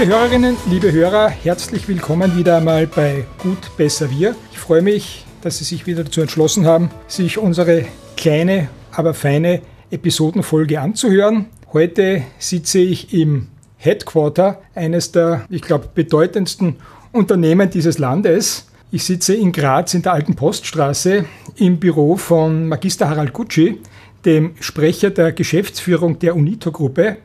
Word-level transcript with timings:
Liebe 0.00 0.14
Hörerinnen, 0.14 0.56
liebe 0.70 0.92
Hörer, 0.92 1.28
herzlich 1.28 1.86
willkommen 1.86 2.34
wieder 2.34 2.56
einmal 2.56 2.86
bei 2.86 3.26
Gut, 3.36 3.76
Besser, 3.76 4.10
Wir. 4.10 4.34
Ich 4.50 4.58
freue 4.58 4.80
mich, 4.80 5.26
dass 5.42 5.58
Sie 5.58 5.64
sich 5.64 5.86
wieder 5.86 6.04
dazu 6.04 6.22
entschlossen 6.22 6.64
haben, 6.64 6.88
sich 7.06 7.36
unsere 7.36 7.84
kleine, 8.16 8.70
aber 8.92 9.12
feine 9.12 9.60
Episodenfolge 9.90 10.80
anzuhören. 10.80 11.50
Heute 11.74 12.22
sitze 12.38 12.78
ich 12.78 13.12
im 13.12 13.48
Headquarter 13.76 14.62
eines 14.74 15.12
der, 15.12 15.44
ich 15.50 15.60
glaube, 15.60 15.90
bedeutendsten 15.94 16.76
Unternehmen 17.12 17.68
dieses 17.68 17.98
Landes. 17.98 18.68
Ich 18.90 19.04
sitze 19.04 19.34
in 19.34 19.52
Graz 19.52 19.92
in 19.92 20.00
der 20.00 20.14
alten 20.14 20.34
Poststraße 20.34 21.26
im 21.56 21.78
Büro 21.78 22.16
von 22.16 22.66
Magister 22.68 23.10
Harald 23.10 23.34
Gucci, 23.34 23.78
dem 24.24 24.54
Sprecher 24.60 25.10
der 25.10 25.32
Geschäftsführung 25.32 26.18
der 26.18 26.36
Unito-Gruppe. 26.36 27.18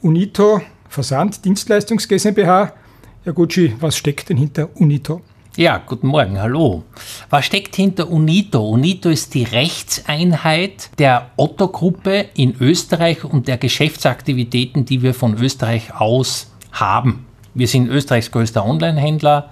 Unito 0.00 0.62
Versand 0.88 1.44
Dienstleistungs 1.44 2.08
GmbH. 2.08 2.72
Herr 3.24 3.32
Gucci, 3.32 3.74
was 3.80 3.96
steckt 3.96 4.28
denn 4.28 4.36
hinter 4.36 4.68
Unito? 4.76 5.20
Ja, 5.56 5.78
guten 5.78 6.08
Morgen, 6.08 6.38
hallo. 6.38 6.84
Was 7.30 7.46
steckt 7.46 7.76
hinter 7.76 8.10
UNITO? 8.10 8.68
UNITO 8.68 9.08
ist 9.08 9.32
die 9.32 9.44
Rechtseinheit 9.44 10.90
der 10.98 11.30
Otto-Gruppe 11.36 12.26
in 12.34 12.54
Österreich 12.60 13.24
und 13.24 13.48
der 13.48 13.56
Geschäftsaktivitäten, 13.56 14.84
die 14.84 15.00
wir 15.00 15.14
von 15.14 15.34
Österreich 15.38 15.94
aus 15.98 16.52
haben. 16.72 17.24
Wir 17.54 17.68
sind 17.68 17.88
Österreichs 17.88 18.30
größter 18.30 18.66
Online-Händler, 18.66 19.50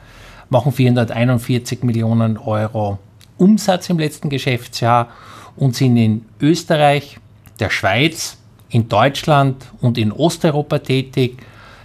machen 0.51 0.73
441 0.73 1.83
Millionen 1.85 2.37
Euro 2.37 2.99
Umsatz 3.39 3.89
im 3.89 3.99
letzten 3.99 4.29
Geschäftsjahr 4.29 5.09
und 5.57 5.75
sind 5.75 5.97
in 5.97 6.27
Österreich, 6.39 7.19
der 7.61 7.71
Schweiz, 7.71 8.37
in 8.75 8.89
Deutschland 8.89 9.73
und 9.81 9.97
in 9.99 10.11
Osteuropa 10.11 10.81
tätig. 10.81 11.39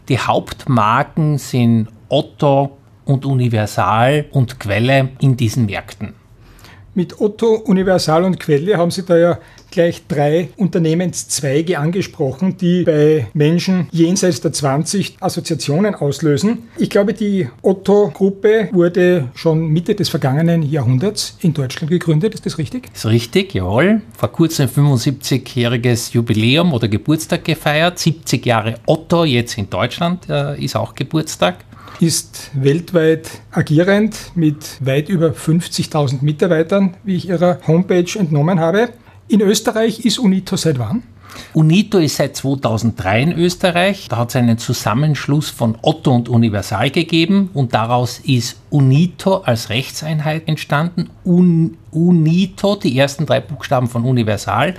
Die 0.10 0.18
Hauptmarken 0.18 1.38
sind 1.38 1.88
Otto 2.10 2.78
und 3.06 3.26
Universal 3.26 4.26
und 4.32 4.60
Quelle 4.60 5.10
in 5.20 5.38
diesen 5.38 5.68
Märkten. 5.68 6.19
Mit 6.96 7.20
Otto, 7.22 7.56
Universal 7.66 8.24
und 8.24 8.40
Quelle 8.40 8.78
haben 8.78 8.92
Sie 8.92 9.04
da 9.04 9.18
ja 9.18 9.40
gleich 9.72 10.08
drei 10.08 10.50
Unternehmenszweige 10.58 11.80
angesprochen, 11.80 12.58
die 12.58 12.84
bei 12.84 13.28
Menschen 13.34 13.88
jenseits 13.92 14.42
der 14.42 14.52
20 14.52 15.18
Assoziationen 15.20 15.96
auslösen. 15.96 16.70
Ich 16.78 16.90
glaube, 16.90 17.14
die 17.14 17.48
Otto-Gruppe 17.62 18.70
wurde 18.72 19.30
schon 19.36 19.68
Mitte 19.68 19.96
des 19.96 20.10
vergangenen 20.10 20.64
Jahrhunderts 20.64 21.38
in 21.42 21.54
Deutschland 21.54 21.92
gegründet. 21.92 22.34
Ist 22.34 22.46
das 22.46 22.58
richtig? 22.58 22.90
Ist 22.94 23.06
richtig, 23.06 23.54
jawohl. 23.54 24.02
Vor 24.18 24.32
kurzem 24.32 24.68
75-jähriges 24.68 26.14
Jubiläum 26.14 26.74
oder 26.74 26.88
Geburtstag 26.88 27.46
gefeiert. 27.46 28.00
70 28.00 28.46
Jahre 28.46 28.76
Otto, 28.86 29.24
jetzt 29.24 29.58
in 29.58 29.70
Deutschland 29.70 30.30
äh, 30.30 30.62
ist 30.64 30.76
auch 30.76 30.96
Geburtstag 30.96 31.58
ist 32.02 32.52
weltweit 32.54 33.30
agierend 33.52 34.32
mit 34.36 34.78
weit 34.86 35.10
über 35.10 35.32
50.000 35.32 36.22
Mitarbeitern, 36.22 36.96
wie 37.04 37.16
ich 37.16 37.28
ihrer 37.28 37.60
Homepage 37.68 38.18
entnommen 38.18 38.60
habe. 38.60 38.90
In 39.28 39.42
Österreich 39.42 40.06
ist 40.06 40.20
UNITO 40.20 40.56
seit 40.56 40.80
wann? 40.80 41.04
UNITO 41.54 42.00
ist 42.00 42.16
seit 42.16 42.36
2003 42.36 43.22
in 43.22 43.32
Österreich. 43.34 44.08
Da 44.10 44.18
hat 44.18 44.30
es 44.30 44.36
einen 44.36 44.58
Zusammenschluss 44.58 45.50
von 45.50 45.78
Otto 45.82 46.14
und 46.14 46.30
Universal 46.30 46.90
gegeben 46.90 47.50
und 47.54 47.74
daraus 47.74 48.20
ist 48.20 48.60
UNITO 48.70 49.38
als 49.38 49.70
Rechtseinheit 49.70 50.48
entstanden. 50.48 51.10
Un 51.26 51.78
UNITO, 51.92 52.76
die 52.76 52.98
ersten 52.98 53.26
drei 53.26 53.40
Buchstaben 53.40 53.88
von 53.88 54.04
Universal, 54.04 54.76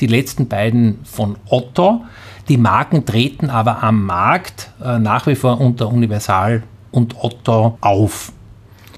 die 0.00 0.06
letzten 0.06 0.48
beiden 0.48 1.00
von 1.04 1.36
Otto. 1.48 2.04
Die 2.48 2.58
Marken 2.58 3.06
treten 3.06 3.48
aber 3.48 3.82
am 3.82 4.04
Markt 4.04 4.70
äh, 4.82 4.98
nach 4.98 5.26
wie 5.26 5.34
vor 5.34 5.60
unter 5.60 5.88
Universal 5.88 6.62
und 6.90 7.16
Otto 7.22 7.78
auf. 7.80 8.32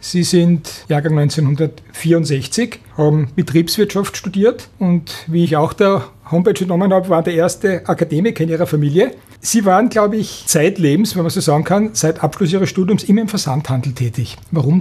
Sie 0.00 0.22
sind 0.22 0.84
Jahrgang 0.88 1.18
1964, 1.18 2.80
haben 2.96 3.28
Betriebswirtschaft 3.34 4.16
studiert 4.16 4.68
und 4.78 5.12
wie 5.26 5.44
ich 5.44 5.56
auch 5.56 5.72
der 5.72 6.04
Homepage 6.30 6.52
genommen 6.52 6.92
habe, 6.92 7.08
war 7.08 7.22
der 7.22 7.34
erste 7.34 7.88
Akademiker 7.88 8.44
in 8.44 8.50
Ihrer 8.50 8.66
Familie. 8.66 9.14
Sie 9.40 9.64
waren, 9.64 9.88
glaube 9.88 10.16
ich, 10.16 10.44
zeitlebens, 10.46 11.16
wenn 11.16 11.22
man 11.22 11.30
so 11.30 11.40
sagen 11.40 11.64
kann, 11.64 11.90
seit 11.92 12.22
Abschluss 12.22 12.52
Ihres 12.52 12.68
Studiums 12.68 13.04
immer 13.04 13.22
im 13.22 13.28
Versandhandel 13.28 13.92
tätig. 13.94 14.36
Warum? 14.50 14.80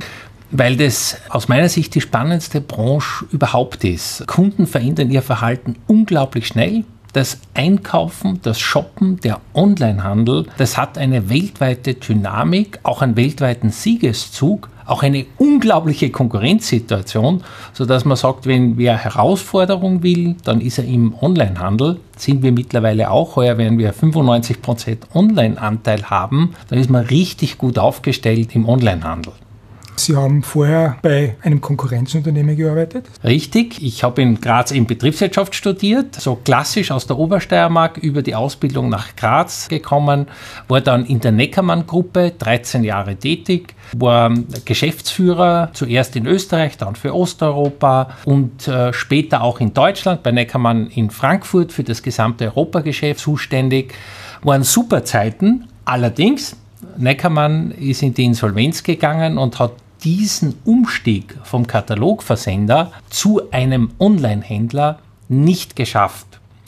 Weil 0.51 0.77
das 0.77 1.17
aus 1.29 1.47
meiner 1.47 1.69
Sicht 1.69 1.95
die 1.95 2.01
spannendste 2.01 2.61
Branche 2.61 3.25
überhaupt 3.31 3.83
ist. 3.83 4.27
Kunden 4.27 4.67
verändern 4.67 5.09
ihr 5.09 5.21
Verhalten 5.21 5.75
unglaublich 5.87 6.47
schnell 6.47 6.83
das 7.15 7.39
Einkaufen, 7.53 8.41
das 8.41 8.59
Shoppen, 8.59 9.21
der 9.21 9.39
Onlinehandel, 9.53 10.47
das 10.57 10.77
hat 10.77 10.97
eine 10.97 11.29
weltweite 11.29 11.93
Dynamik, 11.93 12.79
auch 12.83 13.01
einen 13.01 13.15
weltweiten 13.15 13.69
Siegeszug, 13.69 14.69
auch 14.85 15.01
eine 15.01 15.25
unglaubliche 15.37 16.09
Konkurrenzsituation, 16.09 17.41
sodass 17.71 18.03
man 18.03 18.17
sagt, 18.17 18.45
wenn 18.45 18.77
wer 18.77 18.97
Herausforderung 18.97 20.03
will, 20.03 20.35
dann 20.43 20.59
ist 20.59 20.77
er 20.77 20.83
im 20.83 21.15
Onlinehandel. 21.19 21.99
Sind 22.17 22.43
wir 22.43 22.51
mittlerweile 22.51 23.09
auch, 23.09 23.37
heuer 23.37 23.57
werden 23.57 23.77
wir 23.77 23.93
95% 23.93 24.97
Online-Anteil 25.13 26.03
haben, 26.09 26.53
dann 26.67 26.79
ist 26.79 26.89
man 26.89 27.05
richtig 27.05 27.57
gut 27.57 27.79
aufgestellt 27.79 28.53
im 28.55 28.67
Onlinehandel. 28.67 29.31
Sie 29.97 30.15
haben 30.15 30.43
vorher 30.43 30.97
bei 31.01 31.35
einem 31.41 31.61
Konkurrenzunternehmen 31.61 32.55
gearbeitet? 32.55 33.05
Richtig. 33.23 33.81
Ich 33.81 34.03
habe 34.03 34.21
in 34.21 34.39
Graz 34.41 34.71
in 34.71 34.85
Betriebswirtschaft 34.85 35.55
studiert, 35.55 36.15
so 36.15 36.35
klassisch 36.35 36.91
aus 36.91 37.07
der 37.07 37.17
Obersteiermark 37.17 37.97
über 37.97 38.21
die 38.21 38.35
Ausbildung 38.35 38.89
nach 38.89 39.15
Graz 39.15 39.67
gekommen, 39.69 40.27
war 40.67 40.81
dann 40.81 41.05
in 41.05 41.19
der 41.19 41.31
Neckermann-Gruppe 41.31 42.33
13 42.37 42.83
Jahre 42.83 43.15
tätig, 43.15 43.73
war 43.95 44.33
Geschäftsführer 44.65 45.69
zuerst 45.73 46.15
in 46.15 46.25
Österreich, 46.25 46.77
dann 46.77 46.95
für 46.95 47.13
Osteuropa 47.15 48.09
und 48.25 48.67
äh, 48.67 48.93
später 48.93 49.41
auch 49.41 49.59
in 49.59 49.73
Deutschland 49.73 50.23
bei 50.23 50.31
Neckermann 50.31 50.87
in 50.87 51.09
Frankfurt 51.09 51.71
für 51.71 51.83
das 51.83 52.03
gesamte 52.03 52.45
Europageschäft 52.45 53.19
zuständig. 53.19 53.93
Waren 54.43 54.63
super 54.63 55.03
Zeiten, 55.03 55.67
allerdings 55.85 56.57
Neckermann 56.97 57.71
ist 57.71 58.03
in 58.03 58.13
die 58.13 58.25
Insolvenz 58.25 58.83
gegangen 58.83 59.37
und 59.37 59.59
hat 59.59 59.71
diesen 60.05 60.55
Umstieg 60.63 61.35
vom 61.43 61.67
Katalogversender 61.67 62.91
zu 63.09 63.51
einem 63.51 63.91
Online-Händler 63.99 64.99
nicht 65.27 65.75
geschafft. 65.75 66.27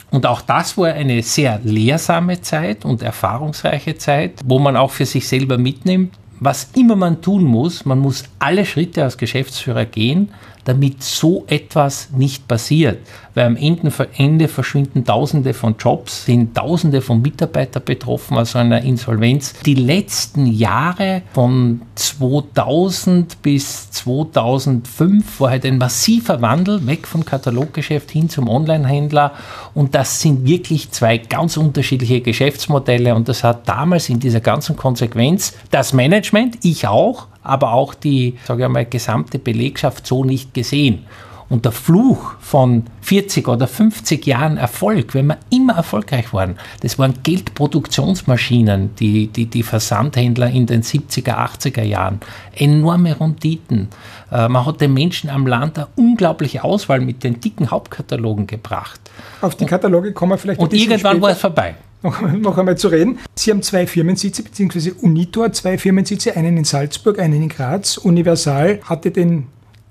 Und 0.10 0.26
auch 0.26 0.42
das 0.42 0.78
war 0.78 0.88
eine 0.88 1.22
sehr 1.22 1.60
lehrsame 1.64 2.42
Zeit 2.42 2.84
und 2.84 3.02
erfahrungsreiche 3.02 3.98
Zeit, 3.98 4.34
wo 4.44 4.58
man 4.58 4.76
auch 4.76 4.92
für 4.92 5.06
sich 5.06 5.28
selber 5.28 5.58
mitnimmt, 5.58 6.16
was 6.40 6.70
immer 6.76 6.96
man 6.96 7.22
tun 7.22 7.44
muss, 7.44 7.86
man 7.86 8.00
muss 8.00 8.24
alle 8.40 8.66
Schritte 8.66 9.04
als 9.04 9.18
Geschäftsführer 9.18 9.86
gehen, 9.86 10.30
damit 10.68 11.02
so 11.02 11.46
etwas 11.48 12.10
nicht 12.12 12.48
passiert. 12.48 13.00
Weil 13.36 13.46
am 13.46 13.56
Ende, 13.56 14.48
verschwinden 14.50 15.06
Tausende 15.06 15.54
von 15.54 15.76
Jobs, 15.80 16.26
sind 16.26 16.56
Tausende 16.56 17.02
von 17.02 17.22
Mitarbeitern 17.22 17.84
betroffen, 17.86 18.38
also 18.38 18.60
einer 18.60 18.82
Insolvenz. 18.82 19.54
Die 19.66 19.76
letzten 19.76 20.46
Jahre 20.46 21.22
von 21.34 21.84
2000 21.96 23.42
bis 23.42 23.92
2005 23.92 25.40
war 25.40 25.52
halt 25.52 25.66
ein 25.66 25.78
massiver 25.78 26.42
Wandel 26.42 26.86
weg 26.86 27.08
vom 27.08 27.24
Kataloggeschäft 27.24 28.12
hin 28.12 28.28
zum 28.28 28.50
Onlinehändler 28.50 29.34
und 29.74 29.96
das 29.96 30.20
sind 30.20 30.46
wirklich 30.46 30.92
zwei 30.92 31.18
ganz 31.18 31.56
unterschiedliche 31.56 32.20
Geschäftsmodelle 32.20 33.16
und 33.16 33.30
das 33.30 33.44
hat 33.44 33.70
damals 33.70 34.10
in 34.10 34.20
dieser 34.20 34.42
ganzen 34.42 34.76
Konsequenz 34.76 35.54
das 35.72 35.94
Management, 35.94 36.27
ich 36.64 36.88
auch, 36.88 37.28
aber 37.44 37.74
auch 37.74 37.94
die, 37.94 38.38
sage 38.46 38.64
ich 38.64 38.70
mal, 38.70 38.86
gesamte 38.86 39.40
Belegschaft 39.40 40.06
so 40.06 40.24
nicht 40.24 40.54
gesehen. 40.54 41.06
Und 41.50 41.64
der 41.64 41.72
Fluch 41.72 42.34
von 42.42 42.84
40 43.02 43.48
oder 43.48 43.68
50 43.68 44.26
Jahren 44.26 44.58
Erfolg, 44.58 45.14
wenn 45.14 45.28
wir 45.28 45.38
immer 45.50 45.76
erfolgreich 45.78 46.34
waren, 46.34 46.58
das 46.82 47.00
waren 47.00 47.14
Geldproduktionsmaschinen, 47.24 48.96
die, 48.96 49.28
die, 49.28 49.46
die 49.46 49.64
Versandhändler 49.64 50.50
in 50.50 50.66
den 50.66 50.84
70er, 50.84 51.38
80er 51.38 51.84
Jahren. 51.84 52.20
Enorme 52.54 53.18
Renditen. 53.18 53.88
Äh, 54.30 54.50
man 54.50 54.66
hat 54.66 54.82
den 54.82 54.94
Menschen 54.94 55.30
am 55.30 55.48
Land 55.48 55.78
eine 55.78 55.88
unglaubliche 55.96 56.66
Auswahl 56.66 57.00
mit 57.00 57.24
den 57.24 57.40
dicken 57.40 57.72
Hauptkatalogen 57.72 58.46
gebracht. 58.46 59.00
Auf 59.40 59.56
die 59.56 59.66
Kataloge 59.66 60.12
kommen 60.12 60.34
wir 60.34 60.38
vielleicht 60.38 60.60
Und 60.60 60.74
irgendwann 60.74 61.22
war 61.22 61.30
es 61.30 61.40
vorbei 61.40 61.76
noch, 62.04 62.22
noch 62.22 62.58
einmal 62.58 62.78
zu 62.78 62.88
reden. 62.88 63.20
Sie 63.36 63.52
haben 63.52 63.62
zwei 63.62 63.88
Firmensitze, 63.88 64.44
beziehungsweise 64.44 64.94
Unitor, 64.94 65.52
zwei 65.54 65.78
Firmensitze, 65.78 66.36
einen 66.36 66.58
in 66.58 66.64
Salzburg, 66.64 67.20
einen 67.20 67.42
in 67.42 67.50
Graz. 67.50 67.98
Universal 67.98 68.80
hatte 68.84 69.12
den 69.12 69.48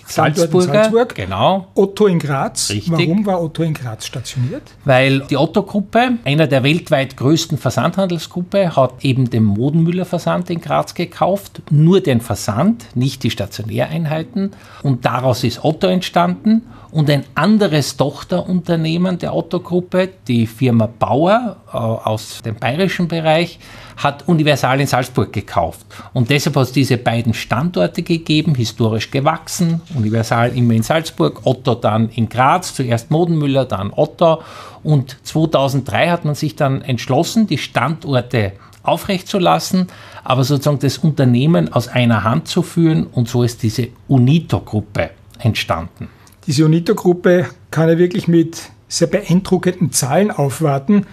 Salzburger, 0.07 0.73
Salzburg. 0.73 1.15
Genau. 1.15 1.67
Otto 1.75 2.07
in 2.07 2.19
Graz. 2.19 2.71
Richtig. 2.71 2.93
Warum 2.93 3.27
war 3.27 3.43
Otto 3.43 3.63
in 3.63 3.75
Graz 3.75 4.07
stationiert? 4.07 4.63
Weil 4.85 5.21
die 5.21 5.37
Otto-Gruppe, 5.37 6.19
einer 6.25 6.47
der 6.47 6.63
weltweit 6.63 7.17
größten 7.17 7.59
Versandhandelsgruppe, 7.59 8.77
hat 8.77 9.05
eben 9.05 9.31
den 9.31 9.45
Modenmüller-Versand 9.45 10.51
in 10.51 10.61
Graz 10.61 10.95
gekauft. 10.95 11.63
Nur 11.71 12.01
den 12.01 12.21
Versand, 12.21 12.87
nicht 12.95 13.23
die 13.23 13.31
Stationäreinheiten. 13.31 14.53
Und 14.83 15.05
daraus 15.05 15.45
ist 15.45 15.65
Otto 15.65 15.89
entstanden. 15.89 16.63
Und 16.91 17.11
ein 17.11 17.25
anderes 17.35 17.97
Tochterunternehmen 17.97 19.19
der 19.19 19.35
Otto-Gruppe, 19.35 20.09
die 20.29 20.47
Firma 20.47 20.87
Bauer 20.87 21.57
äh, 21.69 21.77
aus 21.77 22.43
dem 22.43 22.55
bayerischen 22.55 23.09
Bereich, 23.09 23.59
hat 23.97 24.29
Universal 24.29 24.81
in 24.81 24.87
Salzburg 24.87 25.33
gekauft. 25.33 25.87
Und 26.13 26.31
deshalb 26.31 26.57
hat 26.57 26.65
es 26.65 26.73
diese 26.73 26.99
beiden 26.99 27.35
Standorte 27.35 28.03
gegeben, 28.03 28.55
historisch 28.55 29.11
gewachsen. 29.11 29.81
Universal 29.95 30.57
immer 30.57 30.75
in 30.75 30.83
Salzburg, 30.83 31.41
Otto 31.45 31.75
dann 31.75 32.11
in 32.11 32.29
Graz, 32.29 32.75
zuerst 32.75 33.11
Modenmüller, 33.11 33.65
dann 33.65 33.93
Otto. 33.95 34.43
Und 34.83 35.17
2003 35.23 36.09
hat 36.11 36.25
man 36.25 36.35
sich 36.35 36.57
dann 36.57 36.83
entschlossen, 36.83 37.47
die 37.47 37.59
Standorte 37.59 38.53
aufrechtzulassen, 38.83 39.89
aber 40.23 40.45
sozusagen 40.45 40.79
das 40.79 40.99
Unternehmen 40.99 41.73
aus 41.73 41.89
einer 41.89 42.23
Hand 42.23 42.49
zu 42.49 42.63
führen. 42.63 43.07
Und 43.07 43.29
so 43.29 43.43
ist 43.43 43.63
diese 43.63 43.89
Unito-Gruppe 44.09 45.11
entstanden. 45.39 46.09
Diese 46.47 46.65
Unito-Gruppe 46.65 47.47
kann 47.71 47.89
ja 47.89 47.99
wirklich 47.99 48.29
mit 48.29 48.71
sehr 48.89 49.09
beeindruckenden 49.09 49.91
Zahlen 49.93 50.31
aufwarten. 50.31 51.07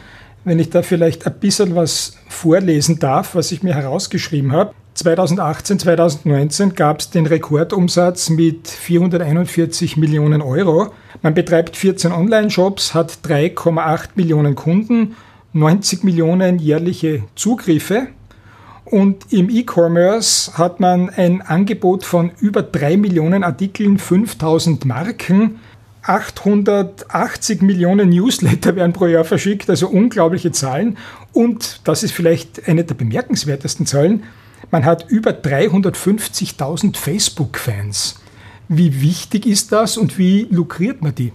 Wenn 0.45 0.59
ich 0.59 0.69
da 0.69 0.81
vielleicht 0.81 1.25
ein 1.25 1.33
bisschen 1.39 1.75
was 1.75 2.17
vorlesen 2.27 2.99
darf, 2.99 3.35
was 3.35 3.51
ich 3.51 3.63
mir 3.63 3.75
herausgeschrieben 3.75 4.51
habe. 4.51 4.73
2018, 4.95 5.79
2019 5.79 6.75
gab 6.75 6.99
es 6.99 7.09
den 7.09 7.25
Rekordumsatz 7.25 8.29
mit 8.29 8.67
441 8.67 9.97
Millionen 9.97 10.41
Euro. 10.41 10.93
Man 11.21 11.33
betreibt 11.33 11.77
14 11.77 12.11
Online-Shops, 12.11 12.93
hat 12.93 13.19
3,8 13.25 14.09
Millionen 14.15 14.55
Kunden, 14.55 15.15
90 15.53 16.03
Millionen 16.03 16.59
jährliche 16.59 17.23
Zugriffe. 17.35 18.07
Und 18.85 19.31
im 19.31 19.49
E-Commerce 19.49 20.57
hat 20.57 20.79
man 20.79 21.09
ein 21.09 21.41
Angebot 21.41 22.03
von 22.03 22.31
über 22.39 22.61
3 22.61 22.97
Millionen 22.97 23.43
Artikeln, 23.43 23.97
5000 23.97 24.85
Marken, 24.85 25.59
880 26.03 27.61
Millionen 27.61 28.09
Newsletter 28.09 28.75
werden 28.75 28.93
pro 28.93 29.07
Jahr 29.07 29.23
verschickt, 29.23 29.69
also 29.69 29.87
unglaubliche 29.87 30.51
Zahlen. 30.51 30.97
Und 31.31 31.81
das 31.85 32.03
ist 32.03 32.11
vielleicht 32.11 32.67
eine 32.67 32.83
der 32.83 32.95
bemerkenswertesten 32.95 33.85
Zahlen. 33.85 34.23
Man 34.71 34.85
hat 34.85 35.09
über 35.09 35.31
350.000 35.31 36.97
Facebook-Fans. 36.97 38.19
Wie 38.67 39.01
wichtig 39.01 39.45
ist 39.45 39.71
das 39.71 39.97
und 39.97 40.17
wie 40.17 40.47
lukriert 40.49 41.01
man 41.01 41.15
die? 41.15 41.31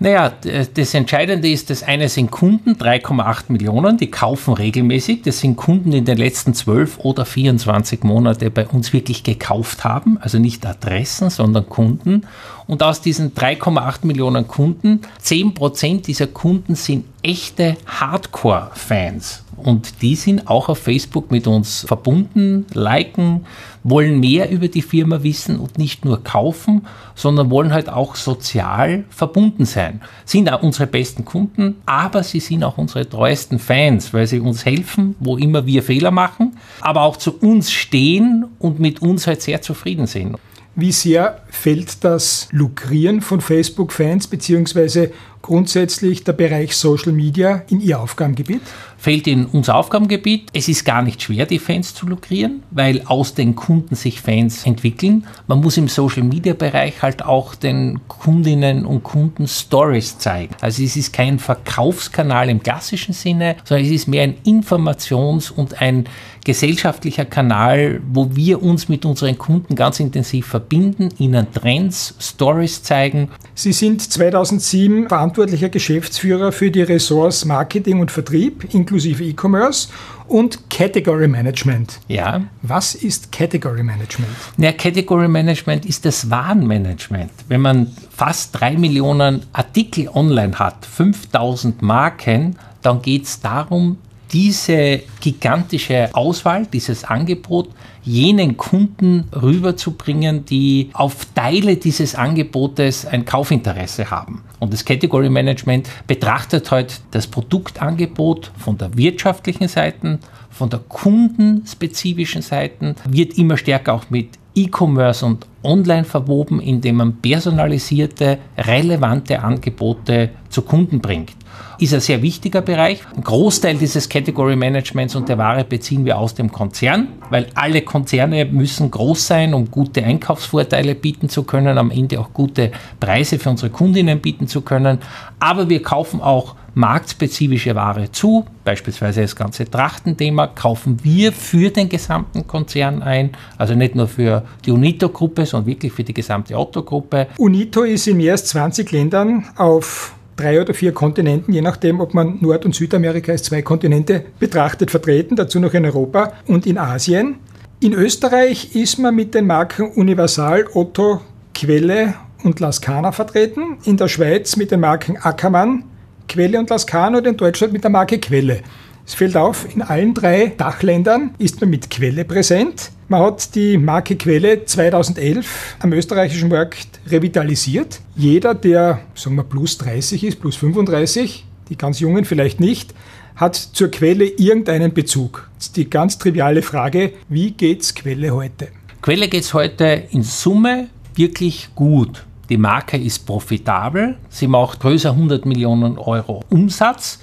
Naja, 0.00 0.32
das 0.74 0.94
Entscheidende 0.94 1.50
ist, 1.50 1.70
das 1.70 1.82
eine 1.82 2.08
sind 2.08 2.30
Kunden, 2.30 2.76
3,8 2.76 3.44
Millionen, 3.48 3.96
die 3.96 4.08
kaufen 4.08 4.54
regelmäßig. 4.54 5.22
Das 5.22 5.40
sind 5.40 5.56
Kunden, 5.56 5.90
die 5.90 5.98
in 5.98 6.04
den 6.04 6.18
letzten 6.18 6.54
12 6.54 7.00
oder 7.00 7.24
24 7.24 8.04
Monate 8.04 8.50
bei 8.50 8.66
uns 8.68 8.92
wirklich 8.92 9.24
gekauft 9.24 9.82
haben. 9.82 10.16
Also 10.20 10.38
nicht 10.38 10.64
Adressen, 10.64 11.30
sondern 11.30 11.68
Kunden. 11.68 12.22
Und 12.68 12.84
aus 12.84 13.00
diesen 13.00 13.34
3,8 13.34 14.06
Millionen 14.06 14.46
Kunden, 14.46 15.00
10% 15.24 16.02
dieser 16.02 16.28
Kunden 16.28 16.76
sind 16.76 17.04
echte 17.22 17.76
Hardcore-Fans. 17.86 19.42
Und 19.56 20.02
die 20.02 20.14
sind 20.14 20.46
auch 20.46 20.68
auf 20.68 20.78
Facebook 20.78 21.32
mit 21.32 21.48
uns 21.48 21.84
verbunden, 21.88 22.66
liken, 22.72 23.44
wollen 23.90 24.20
mehr 24.20 24.50
über 24.50 24.68
die 24.68 24.82
Firma 24.82 25.22
wissen 25.22 25.58
und 25.58 25.78
nicht 25.78 26.04
nur 26.04 26.22
kaufen, 26.22 26.86
sondern 27.14 27.50
wollen 27.50 27.72
halt 27.72 27.88
auch 27.88 28.16
sozial 28.16 29.04
verbunden 29.10 29.64
sein. 29.64 30.00
Sind 30.24 30.50
auch 30.52 30.62
unsere 30.62 30.86
besten 30.86 31.24
Kunden, 31.24 31.76
aber 31.86 32.22
sie 32.22 32.40
sind 32.40 32.64
auch 32.64 32.78
unsere 32.78 33.08
treuesten 33.08 33.58
Fans, 33.58 34.12
weil 34.12 34.26
sie 34.26 34.40
uns 34.40 34.64
helfen, 34.64 35.14
wo 35.20 35.36
immer 35.36 35.66
wir 35.66 35.82
Fehler 35.82 36.10
machen, 36.10 36.56
aber 36.80 37.02
auch 37.02 37.16
zu 37.16 37.38
uns 37.38 37.70
stehen 37.70 38.46
und 38.58 38.80
mit 38.80 39.02
uns 39.02 39.26
halt 39.26 39.42
sehr 39.42 39.62
zufrieden 39.62 40.06
sind. 40.06 40.36
Wie 40.74 40.92
sehr 40.92 41.40
fällt 41.50 42.04
das 42.04 42.48
Lukrieren 42.52 43.20
von 43.20 43.40
Facebook-Fans 43.40 44.28
beziehungsweise 44.28 45.10
grundsätzlich 45.42 46.24
der 46.24 46.32
Bereich 46.32 46.76
Social 46.76 47.12
Media 47.12 47.62
in 47.68 47.80
Ihr 47.80 48.00
Aufgabengebiet? 48.00 48.62
Fällt 48.96 49.26
in 49.26 49.46
unser 49.46 49.76
Aufgabengebiet. 49.76 50.50
Es 50.52 50.68
ist 50.68 50.84
gar 50.84 51.02
nicht 51.02 51.22
schwer, 51.22 51.46
die 51.46 51.58
Fans 51.58 51.94
zu 51.94 52.06
lukrieren, 52.06 52.62
weil 52.70 53.02
aus 53.06 53.34
den 53.34 53.54
Kunden 53.54 53.94
sich 53.94 54.20
Fans 54.20 54.66
entwickeln. 54.66 55.26
Man 55.46 55.60
muss 55.60 55.76
im 55.76 55.88
Social 55.88 56.24
Media 56.24 56.54
Bereich 56.54 57.00
halt 57.02 57.24
auch 57.24 57.54
den 57.54 58.00
Kundinnen 58.08 58.84
und 58.84 59.04
Kunden 59.04 59.46
Stories 59.46 60.18
zeigen. 60.18 60.54
Also 60.60 60.82
es 60.82 60.96
ist 60.96 61.12
kein 61.12 61.38
Verkaufskanal 61.38 62.48
im 62.48 62.62
klassischen 62.62 63.14
Sinne, 63.14 63.56
sondern 63.64 63.86
es 63.86 63.92
ist 63.92 64.08
mehr 64.08 64.24
ein 64.24 64.34
Informations- 64.44 65.52
und 65.52 65.80
ein 65.80 66.08
gesellschaftlicher 66.44 67.26
Kanal, 67.26 68.00
wo 68.10 68.34
wir 68.34 68.62
uns 68.62 68.88
mit 68.88 69.04
unseren 69.04 69.36
Kunden 69.36 69.74
ganz 69.74 70.00
intensiv 70.00 70.46
verbinden, 70.46 71.10
ihnen 71.18 71.46
Trends, 71.52 72.14
Stories 72.18 72.82
zeigen. 72.82 73.28
Sie 73.54 73.74
sind 73.74 74.00
2007 74.00 75.08
verantwortlicher 75.28 75.68
Geschäftsführer 75.68 76.52
für 76.52 76.70
die 76.70 76.80
Ressorts 76.80 77.44
Marketing 77.44 78.00
und 78.00 78.10
Vertrieb 78.10 78.72
inklusive 78.72 79.22
E-Commerce 79.24 79.88
und 80.26 80.70
Category 80.70 81.28
Management. 81.28 82.00
Ja. 82.08 82.42
Was 82.62 82.94
ist 82.94 83.30
Category 83.30 83.82
Management? 83.82 84.30
Ja, 84.56 84.72
Category 84.72 85.28
Management 85.28 85.84
ist 85.84 86.06
das 86.06 86.30
Warenmanagement. 86.30 87.30
Wenn 87.48 87.60
man 87.60 87.88
fast 88.10 88.58
drei 88.58 88.76
Millionen 88.78 89.42
Artikel 89.52 90.08
online 90.08 90.58
hat, 90.58 90.86
5000 90.86 91.82
Marken, 91.82 92.56
dann 92.80 93.02
geht 93.02 93.24
es 93.24 93.38
darum, 93.40 93.98
diese 94.32 95.02
gigantische 95.20 96.08
Auswahl, 96.14 96.66
dieses 96.72 97.04
Angebot 97.04 97.68
jenen 98.08 98.56
Kunden 98.56 99.28
rüberzubringen, 99.34 100.46
die 100.46 100.88
auf 100.94 101.26
Teile 101.34 101.76
dieses 101.76 102.14
Angebotes 102.14 103.04
ein 103.04 103.26
Kaufinteresse 103.26 104.10
haben. 104.10 104.42
Und 104.58 104.72
das 104.72 104.84
Category 104.84 105.28
Management 105.28 105.90
betrachtet 106.06 106.70
heute 106.70 106.94
das 107.10 107.26
Produktangebot 107.26 108.50
von 108.56 108.78
der 108.78 108.96
wirtschaftlichen 108.96 109.68
Seite, 109.68 110.18
von 110.50 110.70
der 110.70 110.80
kundenspezifischen 110.88 112.40
Seite, 112.40 112.94
wird 113.08 113.36
immer 113.36 113.58
stärker 113.58 113.92
auch 113.92 114.08
mit 114.08 114.30
E-Commerce 114.58 115.24
und 115.24 115.46
Online 115.62 116.04
verwoben, 116.04 116.60
indem 116.60 116.96
man 116.96 117.16
personalisierte, 117.16 118.38
relevante 118.56 119.40
Angebote 119.40 120.30
zu 120.48 120.62
Kunden 120.62 121.00
bringt 121.00 121.32
ist 121.78 121.94
ein 121.94 122.00
sehr 122.00 122.22
wichtiger 122.22 122.60
Bereich. 122.60 123.00
Ein 123.14 123.22
Großteil 123.22 123.76
dieses 123.76 124.08
Category 124.08 124.56
Managements 124.56 125.14
und 125.14 125.28
der 125.28 125.38
Ware 125.38 125.64
beziehen 125.64 126.04
wir 126.04 126.18
aus 126.18 126.34
dem 126.34 126.50
Konzern, 126.50 127.08
weil 127.30 127.46
alle 127.54 127.82
Konzerne 127.82 128.44
müssen 128.46 128.90
groß 128.90 129.26
sein, 129.26 129.54
um 129.54 129.70
gute 129.70 130.02
Einkaufsvorteile 130.02 130.94
bieten 130.94 131.28
zu 131.28 131.44
können, 131.44 131.78
am 131.78 131.90
Ende 131.90 132.18
auch 132.18 132.32
gute 132.32 132.72
Preise 132.98 133.38
für 133.38 133.50
unsere 133.50 133.70
Kundinnen 133.70 134.20
bieten 134.20 134.48
zu 134.48 134.62
können. 134.62 134.98
Aber 135.38 135.68
wir 135.68 135.82
kaufen 135.82 136.20
auch 136.20 136.56
marktspezifische 136.78 137.74
Ware 137.74 138.10
zu, 138.12 138.46
beispielsweise 138.64 139.22
das 139.22 139.34
ganze 139.34 139.68
Trachtenthema, 139.68 140.46
kaufen 140.46 140.98
wir 141.02 141.32
für 141.32 141.70
den 141.70 141.88
gesamten 141.88 142.46
Konzern 142.46 143.02
ein, 143.02 143.32
also 143.58 143.74
nicht 143.74 143.96
nur 143.96 144.06
für 144.06 144.44
die 144.64 144.70
Unito-Gruppe, 144.70 145.44
sondern 145.44 145.66
wirklich 145.66 145.92
für 145.92 146.04
die 146.04 146.14
gesamte 146.14 146.56
Otto-Gruppe. 146.56 147.26
Unito 147.36 147.82
ist 147.82 148.06
in 148.06 148.18
mehr 148.18 148.32
als 148.32 148.44
20 148.46 148.92
Ländern 148.92 149.44
auf 149.56 150.14
drei 150.36 150.60
oder 150.60 150.72
vier 150.72 150.92
Kontinenten, 150.92 151.52
je 151.52 151.62
nachdem, 151.62 152.00
ob 152.00 152.14
man 152.14 152.38
Nord- 152.40 152.64
und 152.64 152.76
Südamerika 152.76 153.32
als 153.32 153.42
zwei 153.42 153.60
Kontinente 153.60 154.24
betrachtet, 154.38 154.92
vertreten, 154.92 155.34
dazu 155.34 155.58
noch 155.58 155.74
in 155.74 155.84
Europa 155.84 156.32
und 156.46 156.64
in 156.64 156.78
Asien. 156.78 157.40
In 157.80 157.92
Österreich 157.92 158.76
ist 158.76 158.98
man 158.98 159.16
mit 159.16 159.34
den 159.34 159.48
Marken 159.48 159.90
Universal, 159.90 160.66
Otto, 160.74 161.22
Quelle 161.54 162.14
und 162.44 162.60
Lascana 162.60 163.10
vertreten, 163.10 163.78
in 163.84 163.96
der 163.96 164.06
Schweiz 164.06 164.54
mit 164.54 164.70
den 164.70 164.78
Marken 164.78 165.16
Ackermann, 165.16 165.82
Quelle 166.28 166.58
und 166.58 166.70
Lascana 166.70 167.18
und 167.18 167.26
in 167.26 167.36
Deutschland 167.36 167.72
mit 167.72 167.82
der 167.82 167.90
Marke 167.90 168.18
Quelle. 168.18 168.62
Es 169.06 169.14
fällt 169.14 169.36
auf, 169.36 169.66
in 169.74 169.80
allen 169.80 170.12
drei 170.12 170.52
Dachländern 170.56 171.34
ist 171.38 171.60
man 171.62 171.70
mit 171.70 171.88
Quelle 171.88 172.26
präsent. 172.26 172.90
Man 173.08 173.22
hat 173.22 173.54
die 173.54 173.78
Marke 173.78 174.16
Quelle 174.16 174.66
2011 174.66 175.76
am 175.80 175.94
österreichischen 175.94 176.50
Markt 176.50 177.00
revitalisiert. 177.06 178.00
Jeder, 178.14 178.54
der, 178.54 179.00
sagen 179.14 179.36
wir, 179.36 179.44
plus 179.44 179.78
30 179.78 180.24
ist, 180.24 180.40
plus 180.40 180.56
35, 180.56 181.46
die 181.70 181.78
ganz 181.78 182.00
Jungen 182.00 182.26
vielleicht 182.26 182.60
nicht, 182.60 182.92
hat 183.34 183.56
zur 183.56 183.90
Quelle 183.90 184.26
irgendeinen 184.26 184.92
Bezug. 184.92 185.48
Jetzt 185.54 185.76
die 185.76 185.88
ganz 185.88 186.18
triviale 186.18 186.60
Frage, 186.60 187.12
wie 187.30 187.52
geht's 187.52 187.94
Quelle 187.94 188.32
heute? 188.32 188.68
Quelle 189.00 189.28
geht's 189.28 189.54
heute 189.54 190.04
in 190.10 190.22
Summe 190.22 190.88
wirklich 191.14 191.70
gut. 191.74 192.24
Die 192.48 192.56
Marke 192.56 192.96
ist 192.96 193.26
profitabel, 193.26 194.16
sie 194.28 194.46
macht 194.46 194.80
größer 194.80 195.10
100 195.10 195.44
Millionen 195.44 195.98
Euro 195.98 196.44
Umsatz 196.48 197.20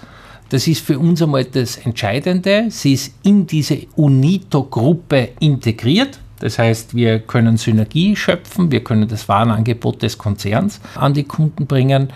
das 0.50 0.67
ist 0.67 0.86
für 0.86 1.00
uns 1.00 1.22
einmal 1.22 1.46
das 1.46 1.77
Entscheidende. 1.77 2.67
Sie 2.70 2.94
ist 2.94 3.13
in 3.24 3.48
diese 3.48 3.88
UNITO-Gruppe 3.96 5.29
integriert. 5.39 6.20
Das 6.39 6.60
heißt, 6.60 6.96
wir 6.96 7.20
können 7.20 7.58
Synergie 7.58 8.15
schöpfen, 8.15 8.72
wir 8.72 8.84
können 8.84 9.08
das 9.08 9.27
Warenangebot 9.27 10.01
des 10.01 10.17
Konzerns 10.17 10.79
an 10.96 11.13
die 11.13 11.24
Kunden 11.24 11.65
bringen. 11.65 12.10